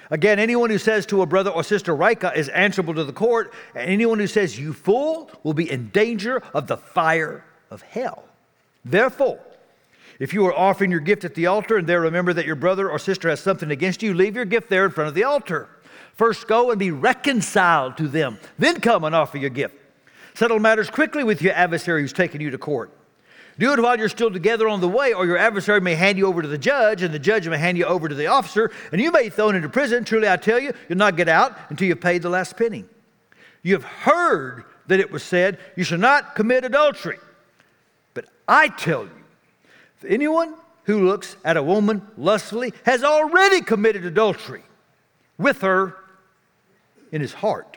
Again, 0.10 0.40
anyone 0.40 0.70
who 0.70 0.78
says 0.78 1.06
to 1.08 1.22
a 1.22 1.26
brother 1.26 1.50
or 1.50 1.64
sister, 1.64 1.96
Raca, 1.96 2.32
is 2.36 2.48
answerable 2.50 2.94
to 2.94 3.04
the 3.04 3.14
court, 3.14 3.54
and 3.76 3.90
anyone 3.90 4.20
who 4.20 4.28
says, 4.28 4.58
You 4.58 4.74
fool, 4.74 5.30
will 5.44 5.54
be 5.54 5.70
in 5.70 5.90
danger 5.90 6.42
of 6.54 6.68
the 6.68 6.78
fire 6.78 7.44
of 7.70 7.82
hell. 7.82 8.24
Therefore, 8.86 9.40
if 10.20 10.34
you 10.34 10.46
are 10.48 10.54
offering 10.54 10.92
your 10.92 11.02
gift 11.02 11.26
at 11.26 11.36
the 11.36 11.48
altar 11.48 11.78
and 11.78 11.88
there 11.88 12.02
remember 12.02 12.34
that 12.34 12.46
your 12.46 12.56
brother 12.56 12.90
or 12.90 12.98
sister 12.98 13.30
has 13.30 13.40
something 13.40 13.70
against 13.70 14.02
you, 14.02 14.14
leave 14.14 14.36
your 14.36 14.46
gift 14.46 14.70
there 14.70 14.86
in 14.86 14.92
front 14.92 15.10
of 15.10 15.14
the 15.14 15.26
altar. 15.26 15.70
First 16.16 16.48
go 16.48 16.72
and 16.72 16.80
be 16.80 16.90
reconciled 16.90 17.98
to 17.98 18.08
them, 18.08 18.40
then 18.58 18.80
come 18.80 19.04
and 19.04 19.14
offer 19.14 19.38
your 19.38 19.52
gift. 19.52 19.76
Settle 20.34 20.60
matters 20.60 20.90
quickly 20.90 21.24
with 21.24 21.42
your 21.42 21.54
adversary 21.54 22.02
who's 22.02 22.14
taken 22.14 22.42
you 22.42 22.50
to 22.50 22.58
court. 22.58 22.92
Do 23.60 23.74
it 23.74 23.80
while 23.82 23.98
you're 23.98 24.10
still 24.10 24.32
together 24.32 24.68
on 24.68 24.82
the 24.82 24.88
way, 24.88 25.14
or 25.14 25.26
your 25.26 25.38
adversary 25.38 25.82
may 25.82 25.96
hand 25.96 26.18
you 26.18 26.28
over 26.28 26.42
to 26.42 26.48
the 26.48 26.58
judge, 26.58 27.02
and 27.02 27.14
the 27.14 27.20
judge 27.20 27.48
may 27.48 27.58
hand 27.58 27.78
you 27.78 27.86
over 27.86 28.08
to 28.08 28.16
the 28.16 28.28
officer, 28.28 28.72
and 28.92 29.02
you 29.02 29.12
may 29.12 29.24
be 29.24 29.30
thrown 29.30 29.56
into 29.56 29.70
prison. 29.70 30.04
Truly, 30.04 30.30
I 30.30 30.38
tell 30.38 30.60
you, 30.60 30.74
you'll 30.88 30.98
not 30.98 31.18
get 31.18 31.28
out 31.28 31.58
until 31.70 31.88
you've 31.88 32.02
paid 32.02 32.22
the 32.22 32.30
last 32.30 32.56
penny. 32.56 32.86
You 33.64 33.74
have 33.74 33.84
heard 33.84 34.64
that 34.88 35.00
it 35.00 35.12
was 35.12 35.24
said, 35.24 35.58
You 35.76 35.84
shall 35.84 35.98
not 35.98 36.36
commit 36.36 36.66
adultery. 36.66 37.18
But 38.14 38.26
I 38.48 38.68
tell 38.70 39.04
you, 39.04 40.08
anyone 40.08 40.54
who 40.84 41.08
looks 41.08 41.36
at 41.44 41.58
a 41.58 41.64
woman 41.64 42.02
lustfully 42.18 42.74
has 42.86 43.04
already 43.04 43.62
committed 43.62 44.06
adultery 44.06 44.64
with 45.38 45.62
her 45.62 45.96
in 47.12 47.22
his 47.22 47.34
heart. 47.34 47.77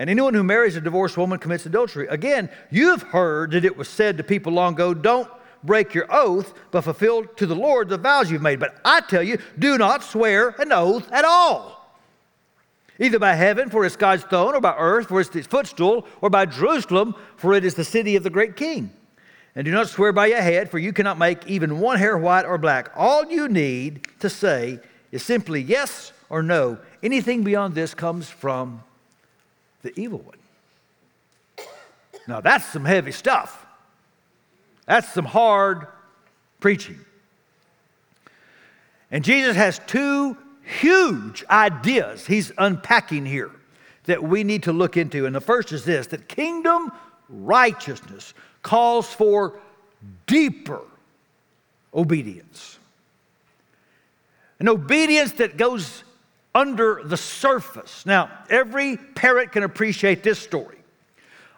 And 0.00 0.08
anyone 0.08 0.32
who 0.32 0.42
marries 0.42 0.76
a 0.76 0.80
divorced 0.80 1.18
woman 1.18 1.38
commits 1.38 1.66
adultery. 1.66 2.06
Again, 2.08 2.48
you've 2.70 3.02
heard 3.02 3.50
that 3.50 3.66
it 3.66 3.76
was 3.76 3.86
said 3.86 4.16
to 4.16 4.24
people 4.24 4.50
long 4.50 4.72
ago, 4.72 4.94
don't 4.94 5.28
break 5.62 5.92
your 5.92 6.06
oath, 6.08 6.54
but 6.70 6.84
fulfill 6.84 7.26
to 7.26 7.44
the 7.44 7.54
Lord 7.54 7.90
the 7.90 7.98
vows 7.98 8.30
you've 8.30 8.40
made. 8.40 8.60
But 8.60 8.80
I 8.82 9.02
tell 9.02 9.22
you, 9.22 9.36
do 9.58 9.76
not 9.76 10.02
swear 10.02 10.54
an 10.58 10.72
oath 10.72 11.06
at 11.12 11.26
all. 11.26 12.00
Either 12.98 13.18
by 13.18 13.34
heaven, 13.34 13.68
for 13.68 13.84
it's 13.84 13.94
God's 13.94 14.22
throne, 14.24 14.54
or 14.54 14.60
by 14.62 14.74
earth, 14.78 15.08
for 15.08 15.20
it's 15.20 15.34
his 15.34 15.46
footstool, 15.46 16.06
or 16.22 16.30
by 16.30 16.46
Jerusalem, 16.46 17.14
for 17.36 17.52
it 17.52 17.66
is 17.66 17.74
the 17.74 17.84
city 17.84 18.16
of 18.16 18.22
the 18.22 18.30
great 18.30 18.56
king. 18.56 18.90
And 19.54 19.66
do 19.66 19.70
not 19.70 19.90
swear 19.90 20.14
by 20.14 20.28
your 20.28 20.40
head, 20.40 20.70
for 20.70 20.78
you 20.78 20.94
cannot 20.94 21.18
make 21.18 21.46
even 21.46 21.78
one 21.78 21.98
hair 21.98 22.16
white 22.16 22.46
or 22.46 22.56
black. 22.56 22.90
All 22.96 23.30
you 23.30 23.48
need 23.48 24.08
to 24.20 24.30
say 24.30 24.80
is 25.12 25.22
simply 25.22 25.60
yes 25.60 26.14
or 26.30 26.42
no. 26.42 26.78
Anything 27.02 27.44
beyond 27.44 27.74
this 27.74 27.92
comes 27.92 28.30
from 28.30 28.82
the 29.82 29.98
evil 29.98 30.18
one. 30.18 30.36
Now, 32.26 32.40
that's 32.40 32.66
some 32.66 32.84
heavy 32.84 33.12
stuff. 33.12 33.66
That's 34.86 35.12
some 35.12 35.24
hard 35.24 35.86
preaching. 36.60 36.98
And 39.10 39.24
Jesus 39.24 39.56
has 39.56 39.80
two 39.86 40.36
huge 40.62 41.44
ideas 41.50 42.26
he's 42.26 42.52
unpacking 42.58 43.26
here 43.26 43.50
that 44.04 44.22
we 44.22 44.44
need 44.44 44.64
to 44.64 44.72
look 44.72 44.96
into. 44.96 45.26
And 45.26 45.34
the 45.34 45.40
first 45.40 45.72
is 45.72 45.84
this 45.84 46.06
that 46.08 46.28
kingdom 46.28 46.92
righteousness 47.28 48.34
calls 48.62 49.12
for 49.12 49.58
deeper 50.26 50.82
obedience. 51.94 52.78
An 54.58 54.68
obedience 54.68 55.32
that 55.32 55.56
goes 55.56 56.04
under 56.54 57.02
the 57.04 57.16
surface. 57.16 58.04
Now, 58.04 58.30
every 58.48 58.96
parent 58.96 59.52
can 59.52 59.62
appreciate 59.62 60.22
this 60.22 60.38
story. 60.38 60.78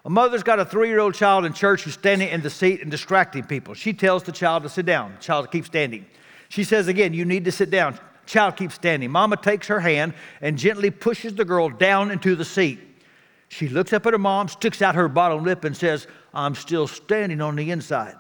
A 0.05 0.11
mother's 0.11 0.43
got 0.43 0.59
a 0.59 0.65
three 0.65 0.89
year 0.89 0.99
old 0.99 1.15
child 1.15 1.45
in 1.45 1.53
church 1.53 1.83
who's 1.83 1.95
standing 1.95 2.29
in 2.29 2.43
the 2.43 2.51
seat 2.51 2.83
and 2.83 2.91
distracting 2.91 3.45
people. 3.45 3.75
She 3.75 3.93
tells 3.93 4.25
the 4.25 4.33
child 4.33 4.65
to 4.65 4.69
sit 4.69 4.85
down. 4.85 5.13
The 5.17 5.23
child 5.23 5.51
keeps 5.51 5.69
standing. 5.69 6.07
She 6.49 6.65
says 6.65 6.89
again, 6.89 7.15
You 7.15 7.25
need 7.25 7.45
to 7.45 7.53
sit 7.53 7.71
down. 7.71 7.99
Child 8.27 8.57
keeps 8.57 8.75
standing. 8.75 9.11
Mama 9.11 9.37
takes 9.37 9.67
her 9.69 9.81
hand 9.81 10.15
and 10.41 10.59
gently 10.59 10.91
pushes 10.91 11.35
the 11.35 11.45
girl 11.45 11.69
down 11.69 12.11
into 12.11 12.35
the 12.35 12.45
seat. 12.45 12.81
She 13.49 13.69
looks 13.69 13.93
up 13.93 14.07
at 14.07 14.13
her 14.13 14.19
mom, 14.19 14.49
sticks 14.49 14.81
out 14.81 14.95
her 14.95 15.09
bottom 15.09 15.45
lip, 15.45 15.65
and 15.65 15.77
says, 15.77 16.07
I'm 16.33 16.55
still 16.55 16.87
standing 16.87 17.41
on 17.41 17.57
the 17.57 17.71
inside. 17.71 18.17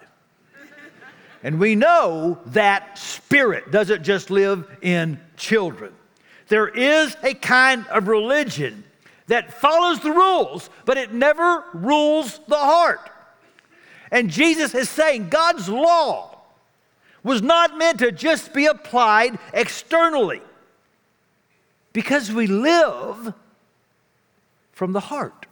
and 1.42 1.58
we 1.58 1.74
know 1.74 2.38
that 2.46 2.98
spirit 2.98 3.70
doesn't 3.70 4.02
just 4.02 4.30
live 4.30 4.68
in 4.82 5.18
children. 5.36 5.92
There 6.52 6.68
is 6.68 7.16
a 7.22 7.32
kind 7.32 7.86
of 7.86 8.08
religion 8.08 8.84
that 9.28 9.54
follows 9.54 10.00
the 10.00 10.10
rules, 10.10 10.68
but 10.84 10.98
it 10.98 11.10
never 11.10 11.64
rules 11.72 12.40
the 12.46 12.58
heart. 12.58 13.08
And 14.10 14.28
Jesus 14.28 14.74
is 14.74 14.90
saying 14.90 15.30
God's 15.30 15.70
law 15.70 16.42
was 17.22 17.40
not 17.40 17.78
meant 17.78 18.00
to 18.00 18.12
just 18.12 18.52
be 18.52 18.66
applied 18.66 19.38
externally 19.54 20.42
because 21.94 22.30
we 22.30 22.46
live 22.46 23.32
from 24.72 24.92
the 24.92 25.00
heart. 25.00 25.46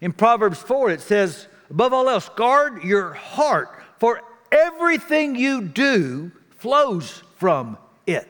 In 0.00 0.12
Proverbs 0.12 0.60
4, 0.60 0.90
it 0.90 1.00
says, 1.00 1.48
above 1.70 1.92
all 1.92 2.08
else, 2.08 2.28
guard 2.36 2.84
your 2.84 3.14
heart, 3.14 3.82
for 3.98 4.22
everything 4.52 5.34
you 5.34 5.60
do 5.60 6.30
flows 6.50 7.24
from 7.36 7.76
it. 8.06 8.28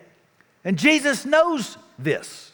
And 0.64 0.78
Jesus 0.78 1.24
knows 1.24 1.76
this. 1.98 2.52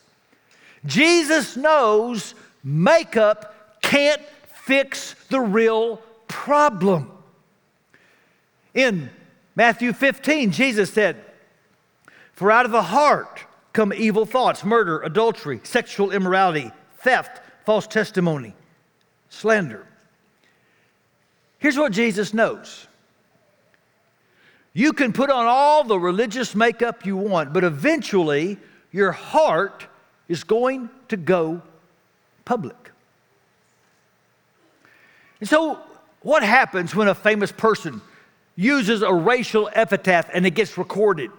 Jesus 0.85 1.57
knows 1.57 2.35
makeup 2.65 3.81
can't 3.83 4.23
fix 4.65 5.15
the 5.31 5.41
real 5.41 5.99
problem. 6.27 7.11
In 8.75 9.11
Matthew 9.57 9.93
15, 9.93 10.51
Jesus 10.51 10.91
said, 10.91 11.17
For 12.33 12.51
out 12.51 12.65
of 12.65 12.73
the 12.73 12.83
heart 12.83 13.45
come 13.73 13.93
evil 13.93 14.27
thoughts, 14.27 14.65
murder, 14.65 15.01
adultery, 15.03 15.61
sexual 15.63 16.11
immorality, 16.11 16.71
theft, 16.99 17.41
false 17.65 17.87
testimony, 17.87 18.55
slander. 19.29 19.87
Here's 21.59 21.77
what 21.77 21.93
Jesus 21.93 22.35
knows 22.35 22.88
you 24.73 24.93
can 24.93 25.13
put 25.13 25.31
on 25.31 25.47
all 25.47 25.85
the 25.85 25.99
religious 25.99 26.55
makeup 26.55 27.05
you 27.05 27.17
want, 27.17 27.53
but 27.53 27.65
eventually 27.65 28.59
your 28.93 29.13
heart 29.13 29.87
is 30.29 30.45
going 30.45 30.89
to 31.09 31.17
go 31.17 31.63
public. 32.45 32.91
And 35.41 35.49
so, 35.49 35.79
what 36.23 36.43
happens 36.43 36.95
when 36.95 37.09
a 37.09 37.15
famous 37.15 37.53
person 37.53 38.01
uses 38.57 39.03
a 39.03 39.13
racial 39.13 39.71
epithet 39.73 40.31
and 40.35 40.47
it 40.47 40.51
gets 40.51 40.77
recorded? 40.77 41.31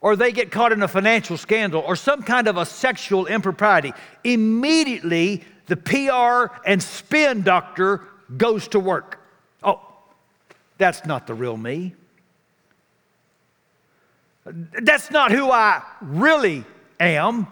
Or 0.00 0.14
they 0.14 0.30
get 0.30 0.52
caught 0.52 0.72
in 0.72 0.80
a 0.82 0.88
financial 0.88 1.36
scandal 1.36 1.82
or 1.82 1.96
some 1.96 2.22
kind 2.22 2.46
of 2.46 2.56
a 2.56 2.64
sexual 2.64 3.26
impropriety. 3.26 3.92
Immediately, 4.22 5.42
the 5.66 5.76
PR 5.76 6.54
and 6.64 6.80
spin 6.80 7.42
doctor 7.42 8.02
goes 8.36 8.68
to 8.68 8.80
work. 8.80 9.17
That's 10.78 11.04
not 11.04 11.26
the 11.26 11.34
real 11.34 11.56
me. 11.56 11.94
That's 14.82 15.10
not 15.10 15.30
who 15.30 15.50
I 15.50 15.82
really 16.00 16.64
am. 16.98 17.48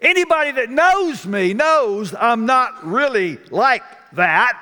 Anybody 0.00 0.52
that 0.52 0.68
knows 0.68 1.24
me 1.26 1.54
knows 1.54 2.14
I'm 2.14 2.46
not 2.46 2.84
really 2.86 3.38
like 3.50 3.82
that. 4.12 4.60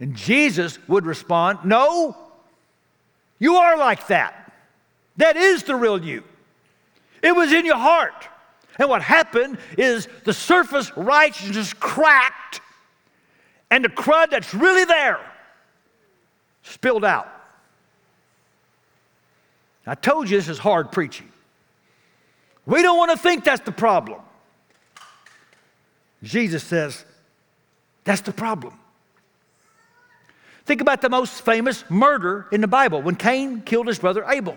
And 0.00 0.16
Jesus 0.16 0.78
would 0.88 1.06
respond, 1.06 1.60
No, 1.64 2.16
you 3.38 3.56
are 3.56 3.76
like 3.76 4.08
that. 4.08 4.52
That 5.18 5.36
is 5.36 5.62
the 5.62 5.76
real 5.76 6.02
you. 6.02 6.24
It 7.22 7.34
was 7.36 7.52
in 7.52 7.64
your 7.64 7.76
heart. 7.76 8.28
And 8.78 8.88
what 8.88 9.02
happened 9.02 9.58
is 9.78 10.08
the 10.24 10.32
surface 10.32 10.90
righteousness 10.96 11.72
cracked, 11.72 12.60
and 13.70 13.84
the 13.84 13.88
crud 13.88 14.30
that's 14.30 14.52
really 14.52 14.84
there 14.84 15.20
spilled 16.64 17.04
out. 17.04 17.30
I 19.86 19.94
told 19.94 20.28
you 20.28 20.36
this 20.36 20.48
is 20.48 20.58
hard 20.58 20.90
preaching. 20.90 21.28
We 22.66 22.82
don't 22.82 22.96
want 22.98 23.10
to 23.12 23.18
think 23.18 23.44
that's 23.44 23.64
the 23.64 23.72
problem. 23.72 24.20
Jesus 26.22 26.64
says, 26.64 27.04
that's 28.04 28.22
the 28.22 28.32
problem. 28.32 28.74
Think 30.64 30.80
about 30.80 31.02
the 31.02 31.10
most 31.10 31.42
famous 31.42 31.84
murder 31.90 32.46
in 32.50 32.62
the 32.62 32.66
Bible 32.66 33.02
when 33.02 33.16
Cain 33.16 33.60
killed 33.60 33.86
his 33.86 33.98
brother 33.98 34.24
Abel. 34.26 34.56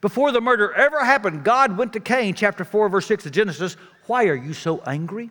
Before 0.00 0.32
the 0.32 0.40
murder 0.40 0.72
ever 0.72 1.04
happened, 1.04 1.44
God 1.44 1.76
went 1.78 1.92
to 1.92 2.00
Cain, 2.00 2.34
chapter 2.34 2.64
4, 2.64 2.88
verse 2.88 3.06
6 3.06 3.26
of 3.26 3.32
Genesis. 3.32 3.76
Why 4.06 4.26
are 4.26 4.34
you 4.34 4.52
so 4.52 4.80
angry? 4.80 5.30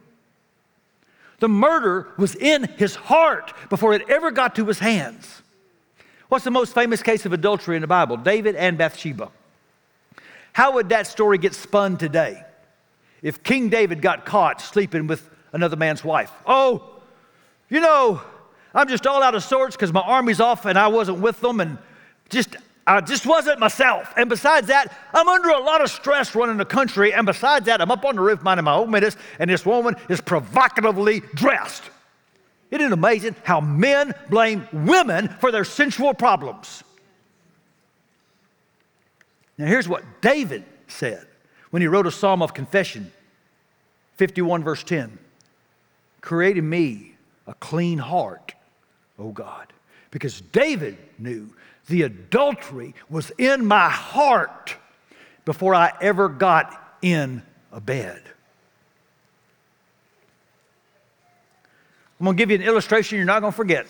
The 1.40 1.50
murder 1.50 2.08
was 2.18 2.36
in 2.36 2.64
his 2.78 2.96
heart 2.96 3.54
before 3.70 3.94
it 3.94 4.10
ever 4.10 4.32
got 4.32 4.56
to 4.56 4.66
his 4.66 4.80
hands. 4.80 5.42
What's 6.29 6.43
the 6.43 6.51
most 6.51 6.74
famous 6.74 7.01
case 7.01 7.25
of 7.25 7.34
adultery 7.34 7.75
in 7.75 7.81
the 7.81 7.88
Bible? 7.88 8.17
David 8.17 8.55
and 8.55 8.77
Bathsheba. 8.77 9.31
How 10.53 10.74
would 10.74 10.89
that 10.89 11.07
story 11.07 11.38
get 11.38 11.53
spun 11.53 11.98
today 11.98 12.43
if 13.22 13.43
King 13.43 13.69
David 13.69 14.01
got 14.01 14.25
caught 14.25 14.62
sleeping 14.62 15.07
with 15.07 15.29
another 15.53 15.75
man's 15.75 16.03
wife? 16.03 16.31
Oh, 16.46 16.89
you 17.69 17.79
know, 17.79 18.22
I'm 18.74 18.88
just 18.88 19.07
all 19.07 19.24
out 19.24 19.36
of 19.36 19.43
sorts 19.43 19.75
because 19.75 19.93
my 19.93 20.01
army's 20.01 20.39
off 20.39 20.65
and 20.65 20.77
I 20.77 20.88
wasn't 20.88 21.19
with 21.19 21.39
them 21.41 21.60
and 21.60 21.77
just 22.29 22.57
I 22.88 23.01
just 23.01 23.25
wasn't 23.25 23.60
myself. 23.60 24.13
And 24.15 24.29
besides 24.29 24.67
that, 24.67 24.98
I'm 25.13 25.27
under 25.27 25.50
a 25.50 25.60
lot 25.60 25.81
of 25.81 25.91
stress 25.91 26.34
running 26.34 26.55
the 26.55 26.65
country. 26.65 27.13
And 27.13 27.25
besides 27.25 27.65
that, 27.65 27.82
I'm 27.82 27.91
up 27.91 28.06
on 28.06 28.15
the 28.15 28.21
roof 28.21 28.41
minding 28.41 28.63
my 28.63 28.75
own 28.75 28.89
business, 28.91 29.17
and 29.39 29.49
this 29.49 29.65
woman 29.65 29.95
is 30.08 30.21
provocatively 30.21 31.21
dressed. 31.36 31.84
Isn't 32.69 32.86
it 32.86 32.91
amazing 32.91 33.36
how 33.43 33.62
men 33.62 34.13
blame 34.30 34.67
women 34.73 35.30
for 35.39 35.51
their 35.51 35.63
sensual 35.63 36.13
problems? 36.13 36.84
Now, 39.58 39.65
here's 39.65 39.88
what 39.88 40.03
David 40.21 40.65
said 40.88 41.25
when 41.71 41.82
he 41.82 41.88
wrote 41.88 42.08
a 42.08 42.12
psalm 42.12 42.41
of 42.41 42.53
confession 42.53 43.12
51, 44.17 44.63
verse 44.63 44.84
10 44.84 45.17
Create 46.21 46.58
in 46.58 46.69
me 46.69 47.15
a 47.45 47.53
clean 47.56 47.99
heart, 47.99 48.53
O 49.17 49.32
God. 49.32 49.71
Because 50.12 50.41
David 50.41 50.97
knew 51.17 51.49
the 51.88 52.03
adultery 52.03 52.93
was 53.10 53.32
in 53.38 53.65
my 53.65 53.89
heart 53.89 54.75
before 55.45 55.73
I 55.73 55.93
ever 56.01 56.27
got 56.27 56.97
in 57.01 57.41
a 57.71 57.80
bed. 57.80 58.21
I'm 62.19 62.25
going 62.25 62.36
to 62.36 62.41
give 62.41 62.49
you 62.49 62.58
an 62.58 62.63
illustration 62.63 63.17
you're 63.17 63.25
not 63.25 63.41
going 63.41 63.53
to 63.53 63.56
forget. 63.56 63.86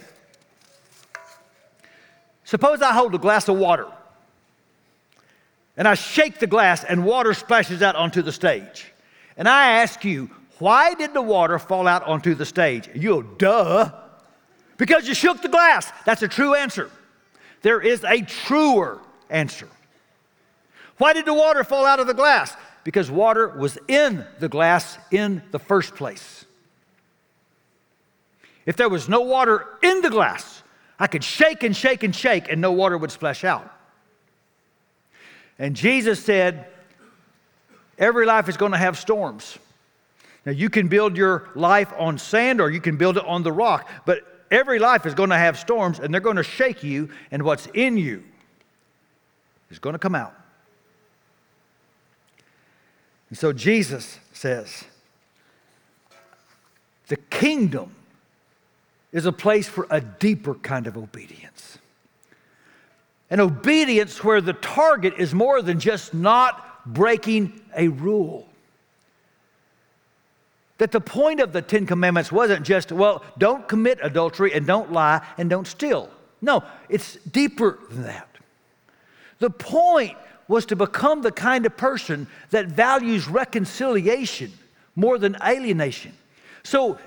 Suppose 2.44 2.82
I 2.82 2.94
hold 2.94 3.14
a 3.16 3.18
glass 3.18 3.48
of 3.48 3.58
water 3.58 3.88
and 5.78 5.88
I 5.88 5.94
shake 5.94 6.40
the 6.40 6.48
glass 6.48 6.84
and 6.84 7.06
water 7.06 7.34
splashes 7.34 7.82
out 7.82 7.96
onto 7.96 8.22
the 8.22 8.32
stage. 8.32 8.92
And 9.38 9.48
I 9.48 9.82
ask 9.82 10.04
you, 10.04 10.30
why 10.60 10.96
did 10.96 11.14
the 11.14 11.22
water 11.22 11.60
fall 11.60 11.88
out 11.88 12.04
onto 12.04 12.34
the 12.34 12.46
stage? 12.46 12.90
You 12.96 13.10
go, 13.10 13.22
duh. 13.22 13.92
Because 14.78 15.08
you 15.08 15.14
shook 15.14 15.42
the 15.42 15.50
glass. 15.50 15.92
That's 16.06 16.24
a 16.24 16.28
true 16.28 16.56
answer. 16.56 16.90
There 17.62 17.80
is 17.80 18.04
a 18.04 18.22
truer 18.22 19.00
answer. 19.30 19.68
Why 20.98 21.14
did 21.14 21.26
the 21.26 21.34
water 21.34 21.64
fall 21.64 21.86
out 21.86 22.00
of 22.00 22.08
the 22.08 22.14
glass? 22.14 22.56
Because 22.84 23.12
water 23.12 23.50
was 23.50 23.78
in 23.88 24.26
the 24.40 24.50
glass 24.50 24.98
in 25.12 25.44
the 25.52 25.60
first 25.60 25.96
place. 25.96 26.46
If 28.68 28.76
there 28.76 28.90
was 28.90 29.10
no 29.10 29.22
water 29.22 29.66
in 29.82 30.02
the 30.02 30.10
glass, 30.12 30.62
I 31.00 31.08
could 31.08 31.24
shake 31.24 31.64
and 31.64 31.76
shake 31.76 32.04
and 32.04 32.16
shake 32.16 32.52
and 32.52 32.62
no 32.62 32.74
water 32.74 32.98
would 32.98 33.12
splash 33.12 33.44
out. 33.44 33.74
And 35.58 35.76
Jesus 35.76 36.24
said, 36.24 36.68
Every 37.98 38.28
life 38.28 38.48
is 38.48 38.58
going 38.58 38.74
to 38.74 38.78
have 38.78 38.96
storms. 38.96 39.58
Now, 40.46 40.52
you 40.52 40.70
can 40.70 40.88
build 40.88 41.18
your 41.18 41.50
life 41.56 41.92
on 41.98 42.20
sand 42.20 42.62
or 42.62 42.70
you 42.70 42.80
can 42.80 42.96
build 42.96 43.18
it 43.18 43.26
on 43.26 43.42
the 43.42 43.52
rock, 43.52 43.90
but 44.06 44.22
every 44.52 44.80
life 44.80 45.06
is 45.06 45.16
going 45.16 45.32
to 45.32 45.38
have 45.38 45.58
storms 45.58 46.00
and 46.00 46.14
they're 46.14 46.22
going 46.22 46.36
to 46.36 46.44
shake 46.44 46.84
you, 46.84 47.10
and 47.32 47.42
what's 47.42 47.66
in 47.74 47.98
you 47.98 48.24
is 49.72 49.80
going 49.80 49.94
to 49.94 50.00
come 50.00 50.14
out. 50.14 50.34
And 53.30 53.38
so 53.38 53.52
Jesus 53.52 54.20
says, 54.32 54.84
the 57.08 57.18
kingdom 57.18 57.92
is 59.18 59.26
a 59.26 59.32
place 59.32 59.68
for 59.68 59.88
a 59.90 60.00
deeper 60.00 60.54
kind 60.54 60.86
of 60.86 60.96
obedience. 60.96 61.80
An 63.32 63.40
obedience 63.40 64.24
where 64.24 64.42
the 64.42 64.54
target 64.54 65.16
is 65.18 65.34
more 65.34 65.64
than 65.64 65.80
just 65.80 66.14
not 66.14 66.86
breaking 66.86 67.60
a 67.76 67.88
rule. 67.88 68.48
That 70.78 70.92
the 70.92 71.02
point 71.02 71.40
of 71.40 71.52
the 71.52 71.64
Ten 71.64 71.88
Commandments 71.88 72.32
wasn't 72.32 72.64
just, 72.64 72.92
well, 72.92 73.24
don't 73.40 73.68
commit 73.68 73.98
adultery 74.04 74.54
and 74.54 74.68
don't 74.68 74.92
lie 74.92 75.26
and 75.40 75.50
don't 75.50 75.66
steal. 75.66 76.12
No, 76.40 76.64
it's 76.88 77.16
deeper 77.16 77.80
than 77.90 78.04
that. 78.04 78.30
The 79.40 79.50
point 79.50 80.16
was 80.48 80.68
to 80.68 80.76
become 80.76 81.24
the 81.24 81.32
kind 81.32 81.66
of 81.66 81.76
person 81.76 82.28
that 82.52 82.68
values 82.68 83.28
reconciliation 83.28 84.52
more 84.96 85.18
than 85.18 85.38
alienation. 85.44 86.14
So 86.62 87.00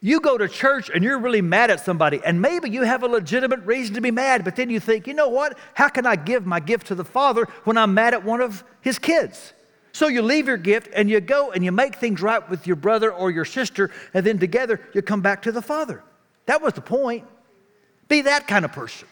you 0.00 0.20
go 0.20 0.36
to 0.38 0.48
church 0.48 0.90
and 0.94 1.02
you're 1.02 1.18
really 1.18 1.42
mad 1.42 1.70
at 1.70 1.80
somebody, 1.80 2.20
and 2.24 2.40
maybe 2.40 2.70
you 2.70 2.82
have 2.82 3.02
a 3.02 3.08
legitimate 3.08 3.60
reason 3.60 3.94
to 3.94 4.00
be 4.00 4.10
mad, 4.10 4.44
but 4.44 4.56
then 4.56 4.70
you 4.70 4.78
think, 4.78 5.06
you 5.06 5.14
know 5.14 5.28
what? 5.28 5.58
How 5.74 5.88
can 5.88 6.06
I 6.06 6.16
give 6.16 6.46
my 6.46 6.60
gift 6.60 6.88
to 6.88 6.94
the 6.94 7.04
Father 7.04 7.48
when 7.64 7.76
I'm 7.76 7.94
mad 7.94 8.14
at 8.14 8.24
one 8.24 8.40
of 8.40 8.62
his 8.80 8.98
kids? 8.98 9.52
So 9.92 10.08
you 10.08 10.20
leave 10.20 10.46
your 10.46 10.58
gift 10.58 10.90
and 10.94 11.08
you 11.08 11.20
go 11.20 11.52
and 11.52 11.64
you 11.64 11.72
make 11.72 11.96
things 11.96 12.20
right 12.20 12.46
with 12.50 12.66
your 12.66 12.76
brother 12.76 13.10
or 13.10 13.30
your 13.30 13.46
sister, 13.46 13.90
and 14.12 14.26
then 14.26 14.38
together 14.38 14.80
you 14.92 15.00
come 15.00 15.22
back 15.22 15.42
to 15.42 15.52
the 15.52 15.62
Father. 15.62 16.02
That 16.44 16.60
was 16.60 16.74
the 16.74 16.82
point. 16.82 17.24
Be 18.08 18.20
that 18.20 18.46
kind 18.46 18.64
of 18.64 18.72
person. 18.72 19.08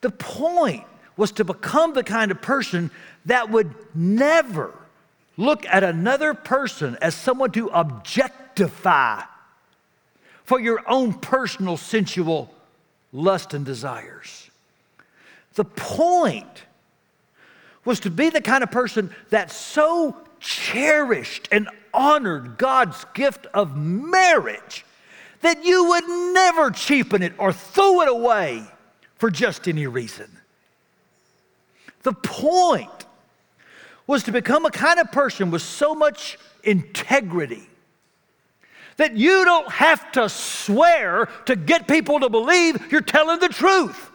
The 0.00 0.10
point 0.10 0.84
was 1.16 1.32
to 1.32 1.44
become 1.44 1.94
the 1.94 2.02
kind 2.02 2.30
of 2.30 2.42
person 2.42 2.90
that 3.26 3.50
would 3.50 3.74
never 3.94 4.74
look 5.36 5.64
at 5.66 5.84
another 5.84 6.34
person 6.34 6.98
as 7.00 7.14
someone 7.14 7.52
to 7.52 7.70
objectify 8.60 9.22
for 10.44 10.60
your 10.60 10.82
own 10.88 11.14
personal 11.14 11.76
sensual 11.76 12.52
lust 13.12 13.54
and 13.54 13.64
desires. 13.64 14.50
The 15.54 15.64
point 15.64 16.64
was 17.84 18.00
to 18.00 18.10
be 18.10 18.30
the 18.30 18.40
kind 18.40 18.62
of 18.62 18.70
person 18.70 19.10
that 19.30 19.50
so 19.50 20.16
cherished 20.38 21.48
and 21.50 21.68
honored 21.92 22.58
God's 22.58 23.04
gift 23.14 23.46
of 23.54 23.76
marriage 23.76 24.84
that 25.40 25.64
you 25.64 25.86
would 25.86 26.08
never 26.34 26.70
cheapen 26.70 27.22
it 27.22 27.32
or 27.38 27.52
throw 27.52 28.02
it 28.02 28.08
away 28.08 28.64
for 29.16 29.30
just 29.30 29.66
any 29.66 29.86
reason. 29.86 30.30
The 32.02 32.12
point 32.12 32.88
was 34.06 34.22
to 34.24 34.32
become 34.32 34.66
a 34.66 34.70
kind 34.70 34.98
of 34.98 35.10
person 35.12 35.50
with 35.50 35.62
so 35.62 35.94
much 35.94 36.38
integrity 36.62 37.69
that 39.00 39.16
you 39.16 39.46
don't 39.46 39.70
have 39.72 40.12
to 40.12 40.28
swear 40.28 41.26
to 41.46 41.56
get 41.56 41.88
people 41.88 42.20
to 42.20 42.28
believe 42.28 42.92
you're 42.92 43.00
telling 43.00 43.40
the 43.40 43.48
truth. 43.48 44.10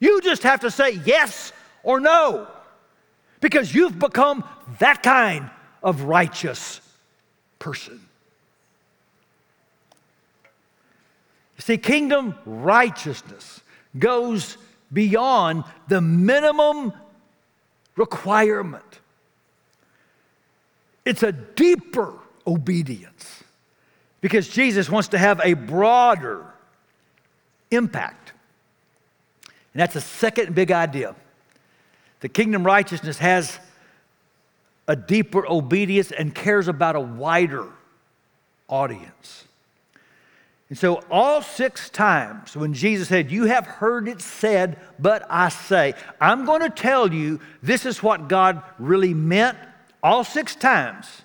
You 0.00 0.22
just 0.22 0.42
have 0.42 0.60
to 0.60 0.70
say 0.70 0.92
yes 1.04 1.52
or 1.82 2.00
no 2.00 2.48
because 3.40 3.74
you've 3.74 3.98
become 3.98 4.42
that 4.78 5.02
kind 5.02 5.50
of 5.82 6.04
righteous 6.04 6.80
person. 7.58 8.00
You 11.58 11.62
see, 11.62 11.76
kingdom 11.76 12.36
righteousness 12.46 13.60
goes 13.98 14.56
beyond 14.94 15.64
the 15.88 16.00
minimum 16.00 16.94
requirement. 17.96 19.00
It's 21.04 21.22
a 21.22 21.32
deeper 21.32 22.14
obedience 22.46 23.44
because 24.24 24.48
Jesus 24.48 24.88
wants 24.88 25.08
to 25.08 25.18
have 25.18 25.38
a 25.44 25.52
broader 25.52 26.46
impact. 27.70 28.32
And 29.44 29.82
that's 29.82 29.92
the 29.92 30.00
second 30.00 30.54
big 30.54 30.72
idea. 30.72 31.14
The 32.20 32.30
kingdom 32.30 32.64
righteousness 32.64 33.18
has 33.18 33.58
a 34.88 34.96
deeper 34.96 35.46
obedience 35.46 36.10
and 36.10 36.34
cares 36.34 36.68
about 36.68 36.96
a 36.96 37.00
wider 37.00 37.66
audience. 38.66 39.44
And 40.70 40.78
so, 40.78 41.04
all 41.10 41.42
six 41.42 41.90
times 41.90 42.56
when 42.56 42.72
Jesus 42.72 43.08
said, 43.08 43.30
You 43.30 43.44
have 43.44 43.66
heard 43.66 44.08
it 44.08 44.22
said, 44.22 44.80
but 44.98 45.26
I 45.28 45.50
say, 45.50 45.92
I'm 46.18 46.46
going 46.46 46.62
to 46.62 46.70
tell 46.70 47.12
you 47.12 47.40
this 47.62 47.84
is 47.84 48.02
what 48.02 48.28
God 48.28 48.62
really 48.78 49.12
meant. 49.12 49.58
All 50.02 50.24
six 50.24 50.56
times, 50.56 51.20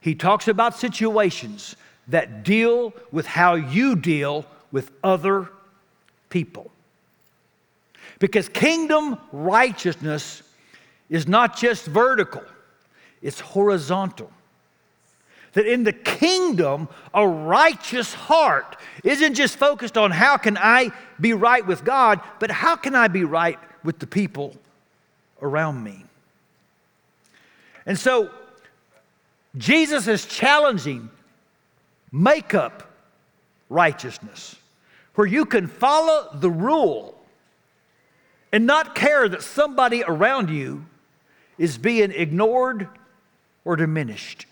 he 0.00 0.14
talks 0.14 0.46
about 0.46 0.78
situations 0.78 1.74
that 2.08 2.42
deal 2.42 2.92
with 3.12 3.26
how 3.26 3.54
you 3.54 3.96
deal 3.96 4.46
with 4.72 4.90
other 5.04 5.48
people. 6.30 6.70
Because 8.18 8.48
kingdom 8.48 9.18
righteousness 9.32 10.42
is 11.08 11.28
not 11.28 11.56
just 11.56 11.86
vertical, 11.86 12.42
it's 13.22 13.40
horizontal 13.40 14.30
that 15.58 15.66
in 15.66 15.82
the 15.82 15.92
kingdom, 15.92 16.88
a 17.12 17.26
righteous 17.26 18.14
heart 18.14 18.76
isn't 19.02 19.34
just 19.34 19.56
focused 19.56 19.96
on 19.96 20.10
how 20.10 20.36
can 20.36 20.56
I 20.56 20.92
be 21.20 21.32
right 21.32 21.66
with 21.66 21.84
God, 21.84 22.20
but 22.38 22.50
how 22.50 22.76
can 22.76 22.94
I 22.94 23.08
be 23.08 23.24
right 23.24 23.58
with 23.82 23.98
the 23.98 24.06
people 24.06 24.54
around 25.42 25.82
me. 25.82 26.04
And 27.86 27.98
so, 27.98 28.30
Jesus 29.56 30.06
is 30.06 30.26
challenging 30.26 31.10
makeup 32.12 32.90
righteousness, 33.68 34.56
where 35.14 35.26
you 35.26 35.44
can 35.44 35.66
follow 35.66 36.28
the 36.34 36.50
rule 36.50 37.14
and 38.52 38.66
not 38.66 38.94
care 38.94 39.28
that 39.28 39.42
somebody 39.42 40.02
around 40.02 40.50
you 40.50 40.86
is 41.58 41.76
being 41.76 42.12
ignored 42.12 42.88
or 43.64 43.76
diminished. 43.76 44.46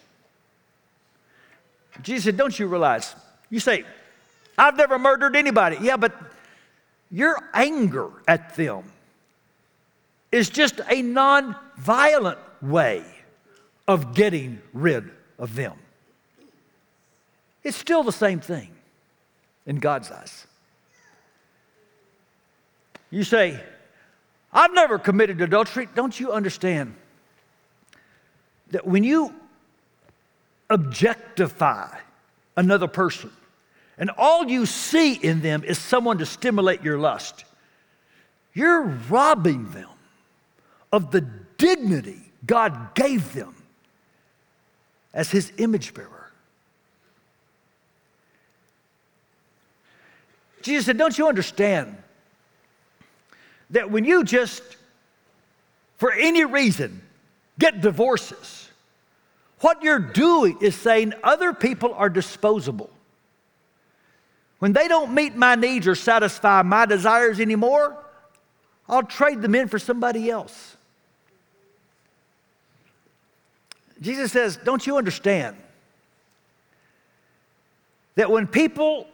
Jesus 2.03 2.25
said, 2.25 2.37
Don't 2.37 2.59
you 2.59 2.66
realize? 2.66 3.14
You 3.49 3.61
say, 3.61 3.85
I've 4.59 4.77
never 4.77 4.99
murdered 4.99 5.37
anybody. 5.37 5.79
Yeah, 5.81 5.97
but 5.97 6.14
your 7.11 7.38
anger 7.55 8.11
at 8.27 8.57
them 8.57 8.85
is 10.33 10.51
just 10.51 10.81
a 10.90 11.03
non 11.03 11.57
violent 11.79 12.38
way 12.61 13.05
of 13.87 14.14
getting 14.14 14.61
rid 14.73 15.11
of 15.38 15.55
them. 15.55 15.75
It's 17.66 17.76
still 17.76 18.05
the 18.05 18.12
same 18.12 18.38
thing 18.38 18.70
in 19.66 19.76
God's 19.76 20.11
eyes. 20.11 20.46
You 23.11 23.24
say, 23.24 23.61
I've 24.52 24.72
never 24.72 24.98
committed 24.98 25.40
adultery. 25.40 25.88
Don't 25.94 26.18
you 26.18 26.33
understand 26.33 26.94
that 28.70 28.87
when 28.87 29.05
you 29.05 29.35
objectify 30.70 31.88
another 32.57 32.88
person. 32.88 33.31
And 33.98 34.11
all 34.16 34.48
you 34.48 34.66
see 34.66 35.14
in 35.14 35.40
them 35.40 35.64
is 35.64 35.79
someone 35.79 36.18
to 36.18 36.26
stimulate 36.26 36.83
your 36.83 36.98
lust. 36.98 37.44
You're 38.55 38.83
robbing 38.83 39.70
them 39.70 39.88
of 40.92 41.11
the 41.11 41.22
dignity 41.59 42.20
God 42.44 42.94
gave 42.94 43.33
them 43.33 43.55
as 45.12 45.31
His 45.31 45.52
image 45.59 45.94
bearer. 45.94 46.26
Jesus 50.66 50.87
said, 50.87 50.98
Don't 50.98 51.16
you 51.16 51.29
understand 51.29 51.96
that 53.70 53.88
when 53.88 54.05
you 54.05 54.24
just, 54.24 54.62
for 55.96 56.12
any 56.12 56.44
reason, 56.44 57.02
get 57.57 57.81
divorces, 57.81 58.68
what 59.61 59.83
you're 59.83 60.00
doing 60.00 60.59
is 60.61 60.74
saying 60.74 61.14
other 61.22 61.52
people 61.52 61.94
are 61.94 62.09
disposable. 62.09 62.90
When 64.59 64.72
they 64.72 64.88
don't 64.88 65.14
meet 65.14 65.37
my 65.37 65.55
needs 65.55 65.87
or 65.87 65.94
satisfy 65.94 66.62
my 66.62 66.85
desires 66.85 67.38
anymore, 67.38 67.96
I'll 68.88 69.05
trade 69.05 69.42
them 69.42 69.55
in 69.55 69.68
for 69.68 69.79
somebody 69.79 70.29
else. 70.31 70.76
Jesus 74.00 74.33
says, 74.33 74.59
Don't 74.64 74.85
you 74.85 74.98
understand 74.98 75.57
that 78.16 78.33
when 78.33 78.48
people 78.48 79.07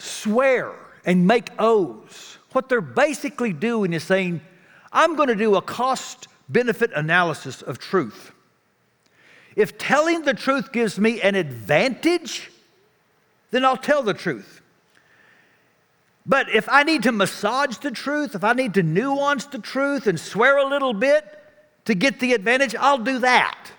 swear 0.00 0.72
and 1.04 1.26
make 1.26 1.50
oaths, 1.58 2.38
what 2.52 2.68
they're 2.68 2.80
basically 2.80 3.52
doing 3.52 3.92
is 3.92 4.04
saying, 4.04 4.40
I'm 4.92 5.16
going 5.16 5.28
to 5.28 5.36
do 5.36 5.54
a 5.56 5.62
cost 5.62 6.28
benefit 6.48 6.90
analysis 6.94 7.62
of 7.62 7.78
truth. 7.78 8.32
If 9.56 9.78
telling 9.78 10.22
the 10.22 10.34
truth 10.34 10.72
gives 10.72 10.98
me 10.98 11.20
an 11.20 11.34
advantage, 11.34 12.50
then 13.50 13.64
I'll 13.64 13.76
tell 13.76 14.02
the 14.02 14.14
truth. 14.14 14.60
But 16.26 16.48
if 16.50 16.68
I 16.68 16.82
need 16.82 17.02
to 17.04 17.12
massage 17.12 17.78
the 17.78 17.90
truth, 17.90 18.34
if 18.34 18.44
I 18.44 18.52
need 18.52 18.74
to 18.74 18.82
nuance 18.82 19.46
the 19.46 19.58
truth 19.58 20.06
and 20.06 20.18
swear 20.18 20.58
a 20.58 20.68
little 20.68 20.92
bit 20.92 21.24
to 21.86 21.94
get 21.94 22.20
the 22.20 22.34
advantage, 22.34 22.74
I'll 22.76 22.98
do 22.98 23.18
that. 23.20 23.70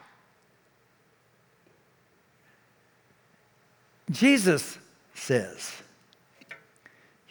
Jesus 4.09 4.77
says, 5.13 5.80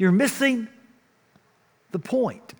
You're 0.01 0.13
missing 0.13 0.67
the 1.91 1.99
point. 1.99 2.55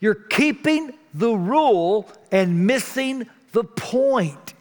You're 0.00 0.14
keeping 0.14 0.94
the 1.12 1.34
rule 1.34 2.08
and 2.32 2.66
missing 2.66 3.28
the 3.52 3.62
point. 3.62 4.54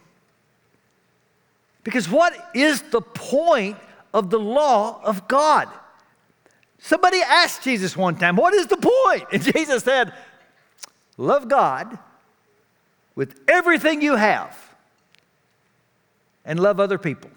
Because 1.86 2.10
what 2.10 2.34
is 2.54 2.82
the 2.82 3.00
point 3.00 3.78
of 4.13 4.30
the 4.30 4.38
law 4.38 5.02
of 5.06 5.26
God? 5.30 5.69
Somebody 6.80 7.22
asked 7.22 7.63
Jesus 7.63 7.96
one 7.96 8.17
time, 8.17 8.36
What 8.36 8.54
is 8.54 8.67
the 8.67 8.76
point? 8.76 9.24
And 9.32 9.41
Jesus 9.56 9.86
said, 9.86 10.12
Love 11.17 11.48
God 11.48 11.98
with 13.15 13.39
everything 13.48 14.02
you 14.02 14.17
have 14.17 14.76
and 16.43 16.60
love 16.60 16.82
other 16.82 16.98
people. 16.98 17.32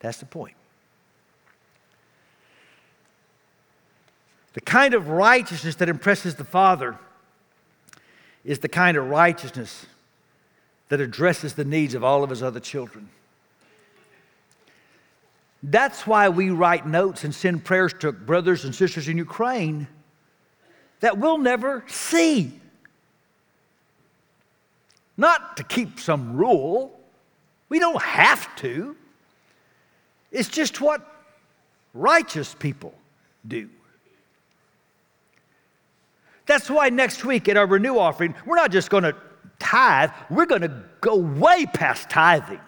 That's 0.00 0.16
the 0.16 0.24
point. 0.24 0.54
The 4.54 4.60
kind 4.60 4.94
of 4.94 5.08
righteousness 5.08 5.74
that 5.76 5.88
impresses 5.88 6.34
the 6.34 6.44
Father 6.44 6.98
is 8.44 8.60
the 8.60 8.68
kind 8.68 8.96
of 8.96 9.08
righteousness 9.08 9.86
that 10.88 11.00
addresses 11.00 11.54
the 11.54 11.64
needs 11.64 11.94
of 11.94 12.02
all 12.02 12.24
of 12.24 12.30
his 12.30 12.42
other 12.42 12.60
children. 12.60 13.08
That's 15.62 16.06
why 16.06 16.28
we 16.28 16.50
write 16.50 16.86
notes 16.86 17.24
and 17.24 17.34
send 17.34 17.64
prayers 17.64 17.92
to 18.00 18.12
brothers 18.12 18.64
and 18.64 18.74
sisters 18.74 19.08
in 19.08 19.18
Ukraine 19.18 19.88
that 21.00 21.18
we'll 21.18 21.38
never 21.38 21.84
see. 21.88 22.52
Not 25.16 25.56
to 25.56 25.64
keep 25.64 25.98
some 25.98 26.36
rule, 26.36 26.98
we 27.68 27.80
don't 27.80 28.00
have 28.00 28.54
to. 28.56 28.96
It's 30.30 30.48
just 30.48 30.80
what 30.80 31.04
righteous 31.92 32.54
people 32.54 32.94
do. 33.46 33.68
That's 36.48 36.70
why 36.70 36.88
next 36.88 37.26
week 37.26 37.46
at 37.48 37.58
our 37.58 37.66
renew 37.66 37.98
offering, 37.98 38.34
we're 38.46 38.56
not 38.56 38.72
just 38.72 38.88
going 38.88 39.04
to 39.04 39.14
tithe, 39.58 40.10
we're 40.30 40.46
going 40.46 40.62
to 40.62 40.82
go 41.02 41.16
way 41.16 41.66
past 41.66 42.08
tithing. 42.08 42.60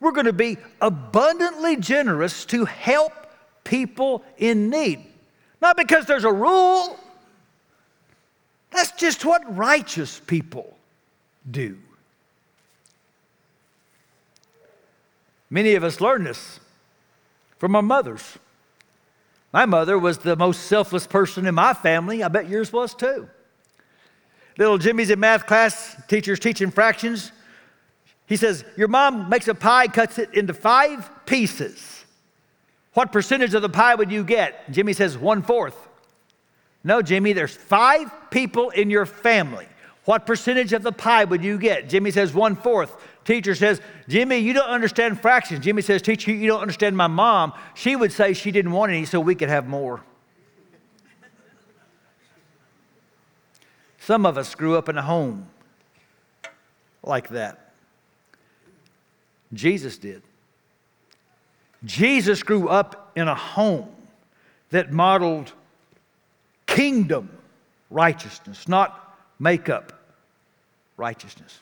We're 0.00 0.12
going 0.12 0.26
to 0.26 0.32
be 0.32 0.58
abundantly 0.80 1.76
generous 1.76 2.44
to 2.46 2.64
help 2.64 3.12
people 3.62 4.24
in 4.38 4.70
need. 4.70 5.06
Not 5.62 5.76
because 5.76 6.06
there's 6.06 6.24
a 6.24 6.32
rule, 6.32 6.98
that's 8.72 8.90
just 8.92 9.24
what 9.24 9.56
righteous 9.56 10.20
people 10.26 10.76
do. 11.48 11.78
Many 15.48 15.74
of 15.74 15.84
us 15.84 16.00
learn 16.00 16.24
this 16.24 16.58
from 17.58 17.76
our 17.76 17.82
mothers. 17.82 18.38
My 19.52 19.66
mother 19.66 19.98
was 19.98 20.18
the 20.18 20.36
most 20.36 20.62
selfless 20.66 21.06
person 21.06 21.46
in 21.46 21.54
my 21.54 21.74
family. 21.74 22.22
I 22.22 22.28
bet 22.28 22.48
yours 22.48 22.72
was 22.72 22.94
too. 22.94 23.28
Little 24.56 24.78
Jimmy's 24.78 25.10
in 25.10 25.18
math 25.18 25.46
class, 25.46 26.00
teacher's 26.06 26.38
teaching 26.38 26.70
fractions. 26.70 27.32
He 28.26 28.36
says, 28.36 28.64
Your 28.76 28.88
mom 28.88 29.28
makes 29.28 29.48
a 29.48 29.54
pie, 29.54 29.88
cuts 29.88 30.18
it 30.18 30.34
into 30.34 30.54
five 30.54 31.08
pieces. 31.26 32.04
What 32.94 33.12
percentage 33.12 33.54
of 33.54 33.62
the 33.62 33.68
pie 33.68 33.94
would 33.94 34.10
you 34.10 34.22
get? 34.22 34.70
Jimmy 34.70 34.92
says, 34.92 35.16
One 35.16 35.42
fourth. 35.42 35.88
No, 36.84 37.02
Jimmy, 37.02 37.32
there's 37.32 37.54
five 37.54 38.10
people 38.30 38.70
in 38.70 38.90
your 38.90 39.06
family. 39.06 39.66
What 40.04 40.26
percentage 40.26 40.72
of 40.72 40.82
the 40.82 40.92
pie 40.92 41.24
would 41.24 41.44
you 41.44 41.58
get? 41.58 41.88
Jimmy 41.88 42.10
says, 42.10 42.32
One 42.32 42.56
fourth. 42.56 42.94
Teacher 43.24 43.54
says, 43.54 43.80
Jimmy, 44.08 44.38
you 44.38 44.52
don't 44.52 44.68
understand 44.68 45.20
fractions. 45.20 45.64
Jimmy 45.64 45.82
says, 45.82 46.02
Teacher, 46.02 46.32
you 46.32 46.46
don't 46.46 46.60
understand 46.60 46.96
my 46.96 47.06
mom. 47.06 47.52
She 47.74 47.94
would 47.94 48.12
say 48.12 48.32
she 48.32 48.50
didn't 48.50 48.72
want 48.72 48.92
any 48.92 49.04
so 49.04 49.20
we 49.20 49.34
could 49.34 49.48
have 49.50 49.68
more. 49.68 50.02
Some 53.98 54.24
of 54.24 54.38
us 54.38 54.54
grew 54.54 54.76
up 54.76 54.88
in 54.88 54.96
a 54.96 55.02
home 55.02 55.48
like 57.02 57.28
that. 57.28 57.72
Jesus 59.52 59.98
did. 59.98 60.22
Jesus 61.84 62.42
grew 62.42 62.68
up 62.68 63.12
in 63.14 63.28
a 63.28 63.34
home 63.34 63.88
that 64.70 64.92
modeled 64.92 65.52
kingdom 66.66 67.30
righteousness, 67.90 68.68
not 68.68 69.16
makeup 69.38 69.92
righteousness. 70.96 71.60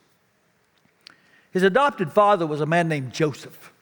His 1.52 1.62
adopted 1.62 2.12
father 2.12 2.46
was 2.46 2.60
a 2.60 2.66
man 2.66 2.88
named 2.88 3.12
Joseph. 3.12 3.72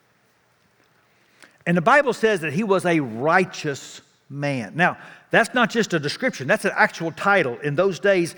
And 1.67 1.77
the 1.77 1.83
Bible 1.83 2.13
says 2.13 2.41
that 2.41 2.53
he 2.53 2.63
was 2.63 2.87
a 2.87 3.01
righteous 3.01 4.01
man. 4.31 4.73
Now, 4.77 4.99
that's 5.31 5.53
not 5.53 5.71
just 5.71 5.93
a 5.95 5.99
description, 5.99 6.47
that's 6.47 6.65
an 6.65 6.73
actual 6.75 7.11
title. 7.13 7.59
In 7.59 7.75
those 7.75 7.99
days, 7.99 8.37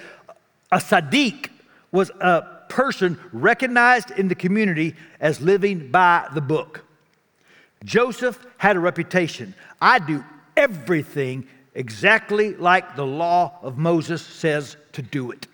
a 0.72 0.78
Sadiq 0.78 1.50
was 1.92 2.10
a 2.20 2.42
person 2.68 3.18
recognized 3.32 4.10
in 4.12 4.28
the 4.28 4.34
community 4.34 4.94
as 5.20 5.40
living 5.40 5.90
by 5.90 6.28
the 6.34 6.40
book. 6.40 6.84
Joseph 7.84 8.44
had 8.56 8.76
a 8.76 8.80
reputation. 8.80 9.54
I 9.80 9.98
do 9.98 10.24
everything 10.56 11.46
exactly 11.74 12.54
like 12.54 12.96
the 12.96 13.06
law 13.06 13.58
of 13.62 13.78
Moses 13.78 14.20
says 14.22 14.76
to 14.92 15.02
do 15.02 15.30
it. 15.30 15.46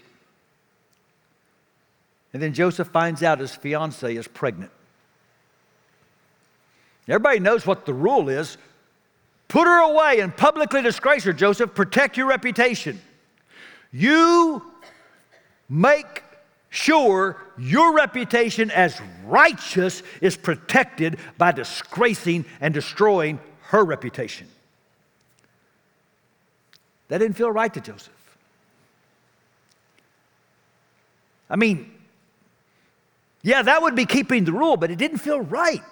And 2.35 2.43
then 2.43 2.53
Joseph 2.53 2.89
finds 2.89 3.23
out 3.23 3.39
his 3.39 3.55
fiancee 3.55 4.17
is 4.17 4.27
pregnant. 4.27 4.73
Everybody 7.09 7.39
knows 7.39 7.65
what 7.65 7.87
the 7.87 7.95
rule 7.95 8.29
is. 8.29 8.59
Put 9.47 9.67
her 9.67 9.93
away 9.93 10.19
and 10.19 10.37
publicly 10.37 10.83
disgrace 10.83 11.23
her, 11.25 11.33
Joseph. 11.33 11.75
Protect 11.75 12.17
your 12.17 12.27
reputation. 12.27 13.01
You 13.93 14.63
make 15.69 16.25
sure 16.71 17.41
your 17.57 17.95
reputation 17.95 18.73
as 18.73 19.01
righteous 19.27 20.03
is 20.21 20.37
protected 20.37 21.19
by 21.39 21.53
disgracing 21.53 22.47
and 22.61 22.75
destroying 22.75 23.39
her 23.67 23.85
reputation. 23.85 24.49
That 27.09 27.19
didn't 27.19 27.37
feel 27.37 27.53
right 27.53 27.73
to 27.73 27.81
Joseph. 27.81 28.11
I 31.49 31.55
mean, 31.55 31.94
yeah, 33.45 33.61
that 33.61 33.83
would 33.83 33.95
be 33.95 34.07
keeping 34.07 34.45
the 34.45 34.53
rule, 34.53 34.79
but 34.79 34.91
it 34.91 34.97
didn't 34.97 35.19
feel 35.19 35.39
right. 35.39 35.83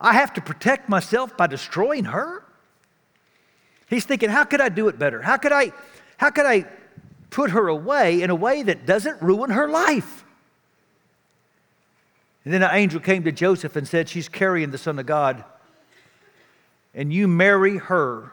I 0.00 0.14
have 0.14 0.34
to 0.34 0.40
protect 0.40 0.88
myself 0.88 1.36
by 1.36 1.46
destroying 1.46 2.06
her. 2.06 2.44
He's 3.88 4.04
thinking, 4.04 4.28
how 4.28 4.42
could 4.42 4.60
I 4.60 4.68
do 4.68 4.88
it 4.88 4.98
better? 4.98 5.22
How 5.22 5.36
could 5.36 5.52
I, 5.52 5.72
how 6.16 6.30
could 6.30 6.44
I 6.44 6.66
put 7.30 7.52
her 7.52 7.68
away 7.68 8.20
in 8.20 8.30
a 8.30 8.34
way 8.34 8.64
that 8.64 8.84
doesn't 8.84 9.22
ruin 9.22 9.50
her 9.50 9.68
life? 9.68 10.24
And 12.44 12.52
then 12.52 12.64
an 12.64 12.70
angel 12.72 12.98
came 12.98 13.22
to 13.22 13.32
Joseph 13.32 13.76
and 13.76 13.86
said, 13.86 14.08
She's 14.08 14.28
carrying 14.28 14.72
the 14.72 14.78
Son 14.78 14.98
of 14.98 15.06
God. 15.06 15.44
And 16.94 17.12
you 17.12 17.28
marry 17.28 17.76
her, 17.76 18.32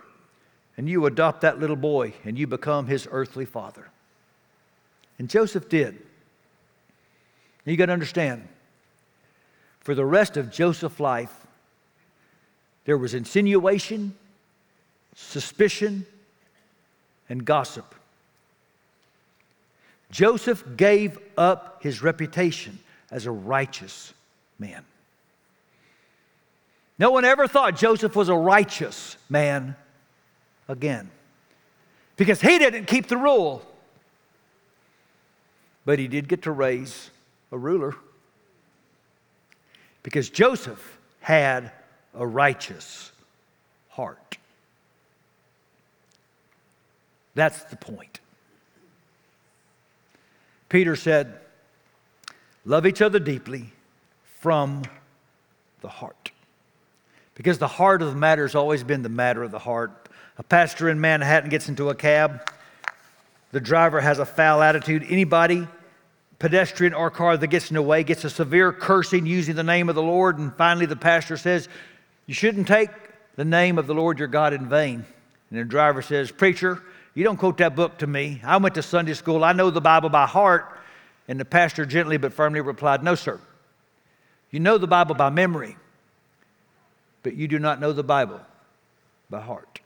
and 0.76 0.90
you 0.90 1.06
adopt 1.06 1.42
that 1.42 1.60
little 1.60 1.76
boy, 1.76 2.16
and 2.24 2.36
you 2.40 2.48
become 2.48 2.88
his 2.88 3.08
earthly 3.12 3.46
father. 3.46 3.90
And 5.20 5.30
Joseph 5.30 5.70
did. 5.70 6.02
You 7.66 7.78
got 7.78 7.88
to 7.88 7.94
understand, 7.94 8.48
for 9.80 9.96
the 9.96 10.06
rest 10.06 10.38
of 10.38 10.52
Joseph's 10.52 11.00
life, 11.00 11.34
there 12.86 12.98
was 12.98 13.16
insinuation, 13.16 14.16
suspicion, 15.16 16.06
and 17.28 17.44
gossip. 17.44 17.96
Joseph 20.12 20.64
gave 20.78 21.18
up 21.38 21.82
his 21.82 22.04
reputation 22.04 22.78
as 23.10 23.26
a 23.26 23.32
righteous 23.32 24.14
man. 24.60 24.86
No 27.00 27.12
one 27.12 27.26
ever 27.26 27.48
thought 27.48 27.76
Joseph 27.76 28.16
was 28.16 28.30
a 28.30 28.36
righteous 28.36 29.18
man 29.28 29.76
again 30.68 31.10
because 32.16 32.40
he 32.40 32.60
didn't 32.60 32.86
keep 32.86 33.08
the 33.08 33.18
rule. 33.18 33.66
But 35.84 36.00
he 36.00 36.08
did 36.08 36.28
get 36.28 36.44
to 36.44 36.52
raise 36.52 37.10
a 37.56 37.58
ruler 37.58 37.96
because 40.04 40.30
Joseph 40.30 41.00
had 41.22 41.72
a 42.14 42.28
righteous 42.28 43.12
heart. 43.90 44.38
That's 47.34 47.64
the 47.64 47.78
point. 47.78 48.20
Peter 50.70 50.96
said, 50.96 51.40
Love 52.66 52.86
each 52.86 53.02
other 53.02 53.20
deeply 53.20 53.72
from 54.40 54.84
the 55.82 55.88
heart. 55.88 56.32
Because 57.36 57.58
the 57.58 57.68
heart 57.68 58.02
of 58.02 58.10
the 58.10 58.20
matter 58.20 58.42
has 58.42 58.56
always 58.56 58.84
been 58.84 59.02
the 59.02 59.10
matter 59.10 59.44
of 59.44 59.52
the 59.52 59.60
heart. 59.60 60.10
A 60.38 60.44
pastor 60.44 60.90
in 60.90 61.00
Manhattan 61.00 61.50
gets 61.50 61.70
into 61.70 61.90
a 61.90 61.96
cab. 61.96 62.52
The 63.52 63.62
driver 63.62 64.02
has 64.02 64.20
a 64.20 64.26
foul 64.26 64.62
attitude. 64.62 65.06
Anybody 65.08 65.68
pedestrian 66.40 66.94
or 66.94 67.10
car 67.10 67.38
that 67.38 67.48
gets 67.48 67.70
in 67.70 67.76
the 67.76 67.82
way 67.82 68.04
gets 68.04 68.24
a 68.24 68.30
severe 68.30 68.74
cursing 68.74 69.26
using 69.26 69.56
the 69.56 69.64
name 69.64 69.90
of 69.90 69.96
the 69.96 70.04
Lord. 70.04 70.38
And 70.38 70.54
finally, 70.56 70.86
the 70.86 70.96
pastor 70.96 71.38
says, 71.38 71.68
You 72.26 72.34
shouldn't 72.34 72.68
take 72.68 72.90
the 73.36 73.46
name 73.46 73.78
of 73.78 73.88
the 73.88 73.94
Lord 73.94 74.20
your 74.20 74.28
God 74.28 74.54
in 74.54 74.68
vain. 74.68 75.06
And 75.50 75.60
the 75.60 75.64
driver 75.64 76.02
says, 76.02 76.32
Preacher, 76.32 76.82
you 77.14 77.24
don't 77.24 77.38
quote 77.38 77.58
that 77.58 77.76
book 77.76 78.00
to 78.00 78.08
me. 78.08 78.42
I 78.44 78.58
went 78.58 78.76
to 78.76 78.84
Sunday 78.84 79.14
school, 79.14 79.44
I 79.44 79.54
know 79.54 79.70
the 79.70 79.82
Bible 79.82 80.10
by 80.10 80.26
heart. 80.26 80.72
And 81.28 81.40
the 81.40 81.46
pastor 81.46 81.86
gently 81.86 82.18
but 82.18 82.34
firmly 82.34 82.62
replied, 82.62 83.04
No, 83.04 83.16
sir. 83.16 83.40
You 84.52 84.60
know 84.60 84.78
the 84.78 84.88
Bible 84.88 85.16
by 85.16 85.30
memory, 85.32 85.76
but 87.24 87.36
you 87.36 87.48
do 87.48 87.60
not 87.60 87.82
know 87.82 87.92
the 87.92 88.04
Bible 88.04 88.40
by 89.30 89.42
heart. 89.42 89.80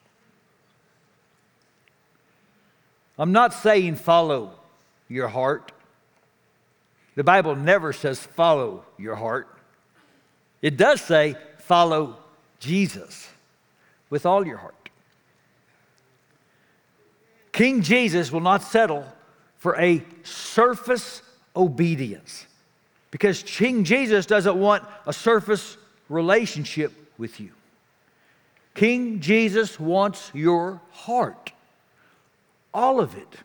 I'm 3.17 3.31
not 3.31 3.53
saying 3.53 3.95
follow 3.95 4.51
your 5.07 5.27
heart. 5.27 5.71
The 7.19 7.25
Bible 7.25 7.53
never 7.53 7.91
says 7.91 8.17
follow 8.17 8.85
your 8.97 9.15
heart. 9.15 9.49
It 10.61 10.77
does 10.77 11.01
say 11.01 11.35
follow 11.57 12.15
Jesus 12.61 13.27
with 14.09 14.25
all 14.25 14.47
your 14.47 14.55
heart. 14.55 14.89
King 17.51 17.81
Jesus 17.81 18.31
will 18.31 18.39
not 18.39 18.63
settle 18.63 19.05
for 19.57 19.77
a 19.77 20.01
surface 20.23 21.21
obedience 21.57 22.47
because 23.11 23.43
King 23.43 23.83
Jesus 23.83 24.25
doesn't 24.25 24.55
want 24.55 24.85
a 25.05 25.11
surface 25.11 25.75
relationship 26.07 26.93
with 27.17 27.41
you. 27.41 27.49
King 28.75 29.19
Jesus 29.19 29.77
wants 29.77 30.31
your 30.33 30.79
heart, 30.91 31.51
all 32.73 33.01
of 33.01 33.17
it, 33.17 33.35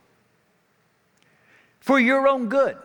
for 1.81 1.99
your 1.99 2.29
own 2.29 2.49
good. 2.49 2.77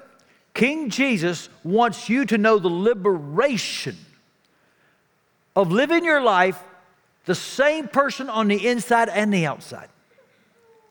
King 0.53 0.89
Jesus 0.89 1.49
wants 1.63 2.09
you 2.09 2.25
to 2.25 2.37
know 2.37 2.59
the 2.59 2.69
liberation 2.69 3.95
of 5.55 5.71
living 5.71 6.03
your 6.03 6.21
life 6.21 6.61
the 7.25 7.35
same 7.35 7.87
person 7.87 8.29
on 8.29 8.47
the 8.47 8.67
inside 8.67 9.09
and 9.09 9.33
the 9.33 9.45
outside. 9.45 9.89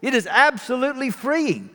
It 0.01 0.15
is 0.15 0.27
absolutely 0.27 1.11
freeing. 1.11 1.71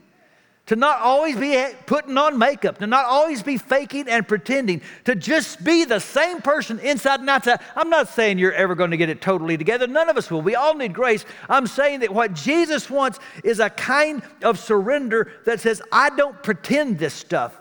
to 0.65 0.77
not 0.77 0.99
always 0.99 1.35
be 1.35 1.61
putting 1.85 2.17
on 2.17 2.37
makeup, 2.37 2.77
to 2.77 2.87
not 2.87 3.05
always 3.05 3.43
be 3.43 3.57
faking 3.57 4.07
and 4.07 4.25
pretending, 4.25 4.81
to 5.03 5.13
just 5.13 5.61
be 5.63 5.83
the 5.83 5.99
same 5.99 6.41
person 6.41 6.79
inside 6.79 7.19
and 7.19 7.29
outside. 7.29 7.59
I'm 7.75 7.89
not 7.89 8.07
saying 8.07 8.37
you're 8.37 8.53
ever 8.53 8.73
going 8.73 8.91
to 8.91 8.97
get 8.97 9.09
it 9.09 9.19
totally 9.21 9.57
together. 9.57 9.87
None 9.87 10.09
of 10.09 10.15
us 10.17 10.31
will. 10.31 10.41
We 10.41 10.55
all 10.55 10.73
need 10.73 10.93
grace. 10.93 11.25
I'm 11.49 11.67
saying 11.67 11.99
that 11.99 12.13
what 12.13 12.33
Jesus 12.33 12.89
wants 12.89 13.19
is 13.43 13.59
a 13.59 13.69
kind 13.69 14.23
of 14.41 14.57
surrender 14.57 15.33
that 15.45 15.59
says, 15.59 15.81
I 15.91 16.11
don't 16.11 16.41
pretend 16.41 16.97
this 16.97 17.13
stuff. 17.13 17.59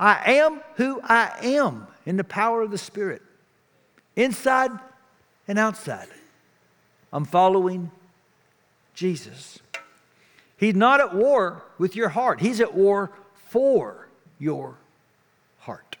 I 0.00 0.36
am 0.36 0.62
who 0.76 0.98
I 1.04 1.30
am 1.42 1.86
in 2.06 2.16
the 2.16 2.24
power 2.24 2.62
of 2.62 2.70
the 2.70 2.78
Spirit, 2.78 3.20
inside 4.16 4.70
and 5.46 5.58
outside. 5.58 6.08
I'm 7.12 7.26
following 7.26 7.90
Jesus. 8.94 9.58
He's 10.56 10.74
not 10.74 11.00
at 11.00 11.14
war 11.14 11.62
with 11.76 11.94
your 11.94 12.08
heart, 12.08 12.40
He's 12.40 12.60
at 12.62 12.72
war 12.74 13.10
for 13.48 14.08
your 14.38 14.76
heart. 15.58 15.96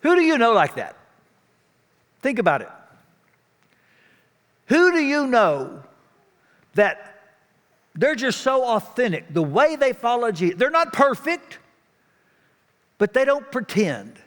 Who 0.00 0.14
do 0.14 0.22
you 0.22 0.38
know 0.38 0.54
like 0.54 0.76
that? 0.76 0.96
Think 2.22 2.38
about 2.38 2.62
it. 2.62 2.70
Who 4.68 4.92
do 4.92 5.00
you 5.00 5.26
know 5.26 5.82
that 6.74 7.19
they're 8.00 8.14
just 8.14 8.40
so 8.40 8.64
authentic? 8.64 9.32
The 9.32 9.42
way 9.42 9.76
they 9.76 9.92
follow 9.92 10.32
Jesus, 10.32 10.58
they're 10.58 10.70
not 10.70 10.94
perfect, 10.94 11.58
but 12.96 13.12
they 13.12 13.26
don't 13.26 13.52
pretend. 13.52 14.18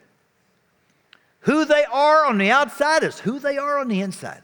Who 1.40 1.64
they 1.64 1.84
are 1.84 2.24
on 2.24 2.38
the 2.38 2.52
outside 2.52 3.02
is 3.02 3.18
who 3.18 3.40
they 3.40 3.58
are 3.58 3.80
on 3.80 3.88
the 3.88 4.00
inside. 4.00 4.42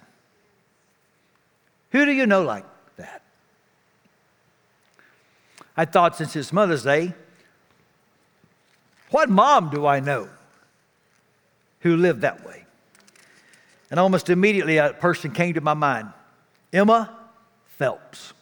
Who 1.93 2.05
do 2.05 2.11
you 2.11 2.27
know 2.27 2.43
like 2.43 2.65
that? 2.97 3.23
I 5.77 5.85
thought 5.85 6.17
since 6.17 6.35
it's 6.35 6.53
Mother's 6.53 6.83
Day, 6.83 7.15
what 9.11 9.31
mom 9.31 9.71
do 9.71 9.87
I 9.87 10.01
know 10.01 10.29
who 11.81 11.97
lived 11.97 12.23
that 12.23 12.45
way? 12.45 12.65
And 13.93 14.01
almost 14.01 14.29
immediately 14.29 14.79
a 14.79 14.93
person 14.93 15.31
came 15.31 15.55
to 15.55 15.61
my 15.61 15.75
mind 15.75 16.09
Emma 16.73 17.17
Phelps. 17.79 18.33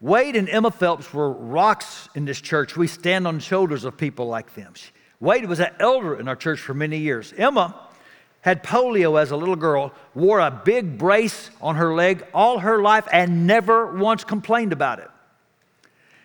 Wade 0.00 0.34
and 0.34 0.48
Emma 0.48 0.70
Phelps 0.70 1.12
were 1.12 1.30
rocks 1.30 2.08
in 2.14 2.24
this 2.24 2.40
church. 2.40 2.76
We 2.76 2.86
stand 2.86 3.26
on 3.26 3.36
the 3.36 3.40
shoulders 3.40 3.84
of 3.84 3.98
people 3.98 4.26
like 4.26 4.54
them. 4.54 4.72
Wade 5.20 5.46
was 5.46 5.60
an 5.60 5.74
elder 5.78 6.18
in 6.18 6.26
our 6.26 6.36
church 6.36 6.58
for 6.60 6.72
many 6.72 6.98
years. 6.98 7.34
Emma 7.36 7.74
had 8.40 8.62
polio 8.62 9.20
as 9.20 9.30
a 9.30 9.36
little 9.36 9.56
girl, 9.56 9.92
wore 10.14 10.40
a 10.40 10.50
big 10.50 10.96
brace 10.96 11.50
on 11.60 11.76
her 11.76 11.94
leg 11.94 12.26
all 12.32 12.60
her 12.60 12.80
life, 12.80 13.06
and 13.12 13.46
never 13.46 13.94
once 13.94 14.24
complained 14.24 14.72
about 14.72 14.98
it. 14.98 15.10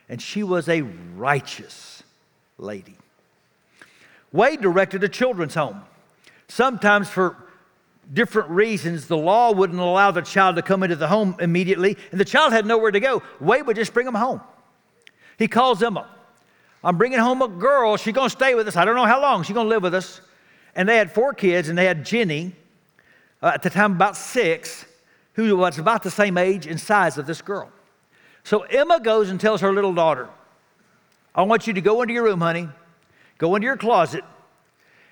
And 0.08 0.22
she 0.22 0.42
was 0.42 0.70
a 0.70 0.82
righteous 0.82 2.04
lady. 2.58 2.96
Wade 4.32 4.62
directed 4.62 5.04
a 5.04 5.10
children's 5.10 5.56
home. 5.56 5.82
Sometimes, 6.48 7.10
for 7.10 7.36
different 8.13 8.50
reasons, 8.50 9.08
the 9.08 9.18
law 9.18 9.52
wouldn't 9.52 9.80
allow 9.80 10.12
the 10.12 10.22
child 10.22 10.56
to 10.58 10.62
come 10.62 10.84
into 10.84 10.96
the 10.96 11.08
home 11.08 11.36
immediately, 11.39 11.98
and 12.12 12.20
the 12.20 12.26
child 12.26 12.54
had 12.54 12.65
nowhere 12.65 12.91
to 12.91 13.00
go. 13.00 13.24
Wade 13.39 13.65
would 13.68 13.76
just 13.76 13.94
bring 13.94 14.08
him 14.08 14.13
home. 14.13 14.41
He 15.38 15.48
calls 15.48 15.82
Emma. 15.82 16.08
I'm 16.84 16.98
bringing 16.98 17.20
home 17.20 17.41
a 17.41 17.48
girl. 17.48 17.98
She's 17.98 18.13
going 18.13 18.28
to 18.30 18.36
stay 18.36 18.54
with 18.54 18.68
us. 18.68 18.76
I 18.76 18.86
don't 18.86 18.96
know 18.96 19.06
how 19.06 19.22
long. 19.22 19.44
She's 19.44 19.56
going 19.56 19.65
to 19.65 19.70
live 19.70 19.84
with 19.84 19.96
us. 19.96 20.22
And 20.76 20.88
they 20.88 20.98
had 20.98 21.12
four 21.12 21.34
kids, 21.34 21.68
and 21.68 21.78
they 21.78 21.86
had 21.86 22.06
Jenny, 22.06 22.54
uh, 23.41 23.52
at 23.56 23.63
the 23.63 23.70
time 23.70 23.94
about 23.94 24.15
six, 24.15 24.86
who 25.34 25.58
was 25.58 25.80
about 25.80 26.04
the 26.04 26.12
same 26.12 26.38
age 26.38 26.68
and 26.68 26.80
size 26.80 27.18
of 27.18 27.26
this 27.26 27.41
girl. 27.41 27.72
So 28.44 28.62
Emma 28.62 29.00
goes 29.00 29.30
and 29.30 29.39
tells 29.39 29.62
her 29.62 29.74
little 29.74 29.94
daughter, 29.94 30.30
I 31.34 31.41
want 31.44 31.68
you 31.68 31.74
to 31.74 31.82
go 31.82 32.02
into 32.02 32.13
your 32.13 32.24
room, 32.24 32.41
honey, 32.41 32.70
go 33.38 33.56
into 33.56 33.65
your 33.65 33.78
closet, 33.78 34.24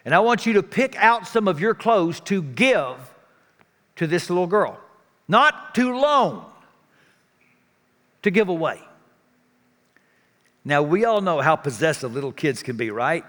and 0.05 0.13
I 0.13 0.19
want 0.19 0.45
you 0.45 0.53
to 0.53 0.63
pick 0.63 0.95
out 0.97 1.27
some 1.27 1.47
of 1.47 1.59
your 1.59 1.73
clothes 1.73 2.19
to 2.21 2.41
give 2.41 2.97
to 3.95 4.07
this 4.07 4.29
little 4.29 4.47
girl. 4.47 4.79
Not 5.27 5.75
to 5.75 5.97
loan, 5.97 6.43
to 8.23 8.31
give 8.31 8.49
away. 8.49 8.81
Now, 10.65 10.81
we 10.81 11.05
all 11.05 11.21
know 11.21 11.41
how 11.41 11.55
possessive 11.55 12.13
little 12.13 12.31
kids 12.31 12.63
can 12.63 12.77
be, 12.77 12.89
right? 12.89 13.25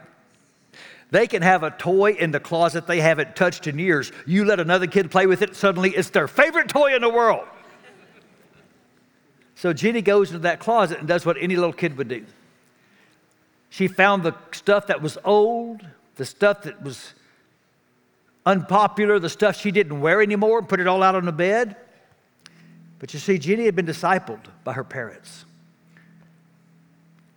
They 1.10 1.26
can 1.26 1.42
have 1.42 1.62
a 1.62 1.70
toy 1.70 2.12
in 2.12 2.30
the 2.32 2.40
closet 2.40 2.86
they 2.86 3.00
haven't 3.00 3.36
touched 3.36 3.66
in 3.66 3.78
years. 3.78 4.10
You 4.26 4.44
let 4.44 4.58
another 4.58 4.86
kid 4.86 5.10
play 5.10 5.26
with 5.26 5.42
it, 5.42 5.54
suddenly 5.54 5.90
it's 5.90 6.10
their 6.10 6.28
favorite 6.28 6.68
toy 6.68 6.94
in 6.94 7.02
the 7.02 7.08
world. 7.08 7.46
So 9.54 9.72
Jenny 9.72 10.02
goes 10.02 10.30
into 10.30 10.40
that 10.40 10.58
closet 10.58 10.98
and 10.98 11.06
does 11.06 11.24
what 11.24 11.36
any 11.40 11.54
little 11.54 11.72
kid 11.72 11.96
would 11.96 12.08
do. 12.08 12.24
She 13.70 13.88
found 13.88 14.22
the 14.22 14.34
stuff 14.52 14.88
that 14.88 15.02
was 15.02 15.18
old, 15.24 15.86
the 16.16 16.24
stuff 16.24 16.62
that 16.62 16.82
was 16.82 17.14
unpopular, 18.46 19.18
the 19.18 19.28
stuff 19.28 19.60
she 19.60 19.70
didn't 19.70 20.00
wear 20.00 20.22
anymore, 20.22 20.58
and 20.58 20.68
put 20.68 20.80
it 20.80 20.86
all 20.86 21.02
out 21.02 21.14
on 21.14 21.24
the 21.24 21.32
bed. 21.32 21.76
But 22.98 23.12
you 23.12 23.20
see, 23.20 23.38
Jenny 23.38 23.64
had 23.64 23.76
been 23.76 23.86
discipled 23.86 24.40
by 24.62 24.72
her 24.72 24.84
parents. 24.84 25.44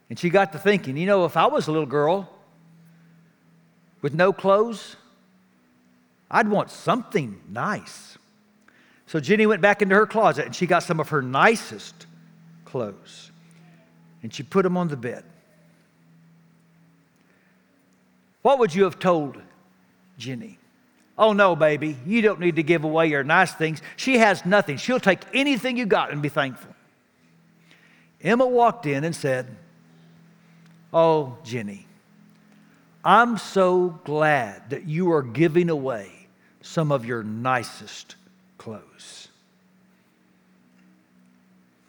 And 0.09 0.17
she 0.17 0.29
got 0.29 0.53
to 0.53 0.59
thinking, 0.59 0.95
you 0.95 1.05
know, 1.05 1.25
if 1.25 1.35
I 1.35 1.47
was 1.47 1.67
a 1.67 1.71
little 1.71 1.87
girl 1.87 2.29
with 4.01 4.13
no 4.13 4.31
clothes, 4.31 4.95
I'd 6.29 6.47
want 6.47 6.69
something 6.69 7.41
nice. 7.49 8.17
So 9.07 9.19
Jenny 9.19 9.45
went 9.45 9.61
back 9.61 9.81
into 9.81 9.95
her 9.95 10.05
closet 10.05 10.45
and 10.45 10.55
she 10.55 10.67
got 10.67 10.83
some 10.83 10.99
of 10.99 11.09
her 11.09 11.21
nicest 11.21 12.05
clothes 12.65 13.31
and 14.23 14.33
she 14.33 14.43
put 14.43 14.63
them 14.63 14.77
on 14.77 14.87
the 14.87 14.97
bed. 14.97 15.23
What 18.47 18.59
would 18.59 18.73
you 18.73 18.85
have 18.85 18.97
told 18.97 19.37
Jenny? 20.17 20.57
Oh, 21.17 21.33
no, 21.33 21.53
baby, 21.53 21.97
you 22.05 22.21
don't 22.21 22.39
need 22.39 22.55
to 22.55 22.63
give 22.63 22.85
away 22.85 23.07
your 23.07 23.25
nice 23.25 23.51
things. 23.51 23.81
She 23.97 24.19
has 24.19 24.45
nothing. 24.45 24.77
She'll 24.77 25.01
take 25.01 25.19
anything 25.33 25.75
you 25.75 25.85
got 25.85 26.13
and 26.13 26.21
be 26.21 26.29
thankful. 26.29 26.73
Emma 28.21 28.47
walked 28.47 28.85
in 28.85 29.03
and 29.03 29.13
said, 29.13 29.47
Oh, 30.93 31.37
Jenny, 31.43 31.87
I'm 33.03 33.37
so 33.37 33.99
glad 34.05 34.69
that 34.69 34.85
you 34.85 35.11
are 35.11 35.23
giving 35.23 35.69
away 35.69 36.09
some 36.61 36.93
of 36.93 37.03
your 37.05 37.23
nicest 37.23 38.15
clothes. 38.57 39.27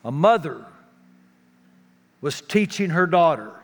A 0.04 0.10
mother 0.10 0.66
was 2.20 2.40
teaching 2.40 2.90
her 2.90 3.06
daughter 3.06 3.57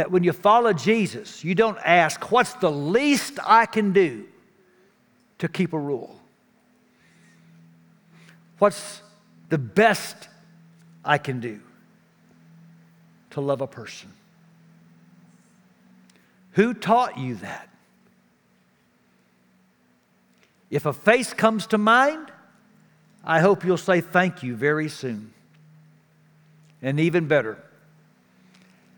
that 0.00 0.10
when 0.10 0.24
you 0.24 0.32
follow 0.32 0.72
Jesus, 0.72 1.44
you 1.44 1.54
don't 1.54 1.78
ask, 1.84 2.32
What's 2.32 2.54
the 2.54 2.70
least 2.70 3.38
I 3.44 3.66
can 3.66 3.92
do 3.92 4.26
to 5.38 5.46
keep 5.46 5.74
a 5.74 5.78
rule? 5.78 6.18
What's 8.58 9.02
the 9.50 9.58
best 9.58 10.16
I 11.04 11.18
can 11.18 11.40
do? 11.40 11.60
to 13.30 13.40
love 13.40 13.60
a 13.60 13.66
person. 13.66 14.12
Who 16.52 16.74
taught 16.74 17.16
you 17.16 17.36
that? 17.36 17.68
If 20.68 20.86
a 20.86 20.92
face 20.92 21.32
comes 21.32 21.66
to 21.68 21.78
mind, 21.78 22.30
I 23.24 23.40
hope 23.40 23.64
you'll 23.64 23.76
say 23.76 24.00
thank 24.00 24.42
you 24.42 24.56
very 24.56 24.88
soon. 24.88 25.32
And 26.82 26.98
even 26.98 27.28
better, 27.28 27.58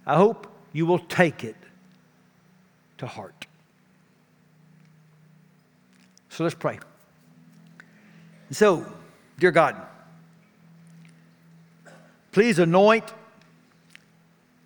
I 0.06 0.16
hope 0.16 0.51
you 0.72 0.86
will 0.86 0.98
take 0.98 1.44
it 1.44 1.56
to 2.98 3.06
heart. 3.06 3.46
So 6.30 6.44
let's 6.44 6.54
pray. 6.54 6.78
So, 8.50 8.86
dear 9.38 9.50
God, 9.50 9.76
please 12.32 12.58
anoint 12.58 13.04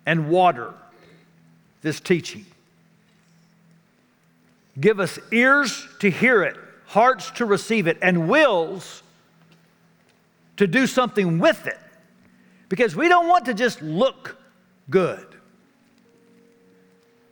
and 0.05 0.29
water 0.29 0.73
this 1.81 1.99
teaching. 1.99 2.45
Give 4.79 4.99
us 4.99 5.19
ears 5.31 5.87
to 5.99 6.09
hear 6.09 6.43
it, 6.43 6.55
hearts 6.85 7.31
to 7.31 7.45
receive 7.45 7.87
it, 7.87 7.97
and 8.01 8.29
wills 8.29 9.03
to 10.57 10.67
do 10.67 10.87
something 10.87 11.39
with 11.39 11.67
it. 11.67 11.79
Because 12.69 12.95
we 12.95 13.07
don't 13.07 13.27
want 13.27 13.45
to 13.45 13.53
just 13.53 13.81
look 13.81 14.37
good, 14.89 15.25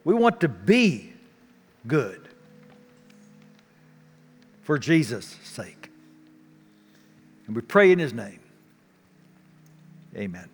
we 0.05 0.13
want 0.13 0.39
to 0.39 0.47
be 0.47 1.11
good 1.85 2.29
for 4.61 4.77
Jesus' 4.77 5.35
sake. 5.43 5.89
And 7.47 7.55
we 7.55 7.61
pray 7.61 7.91
in 7.91 7.99
His 7.99 8.13
name. 8.13 8.39
Amen. 10.15 10.49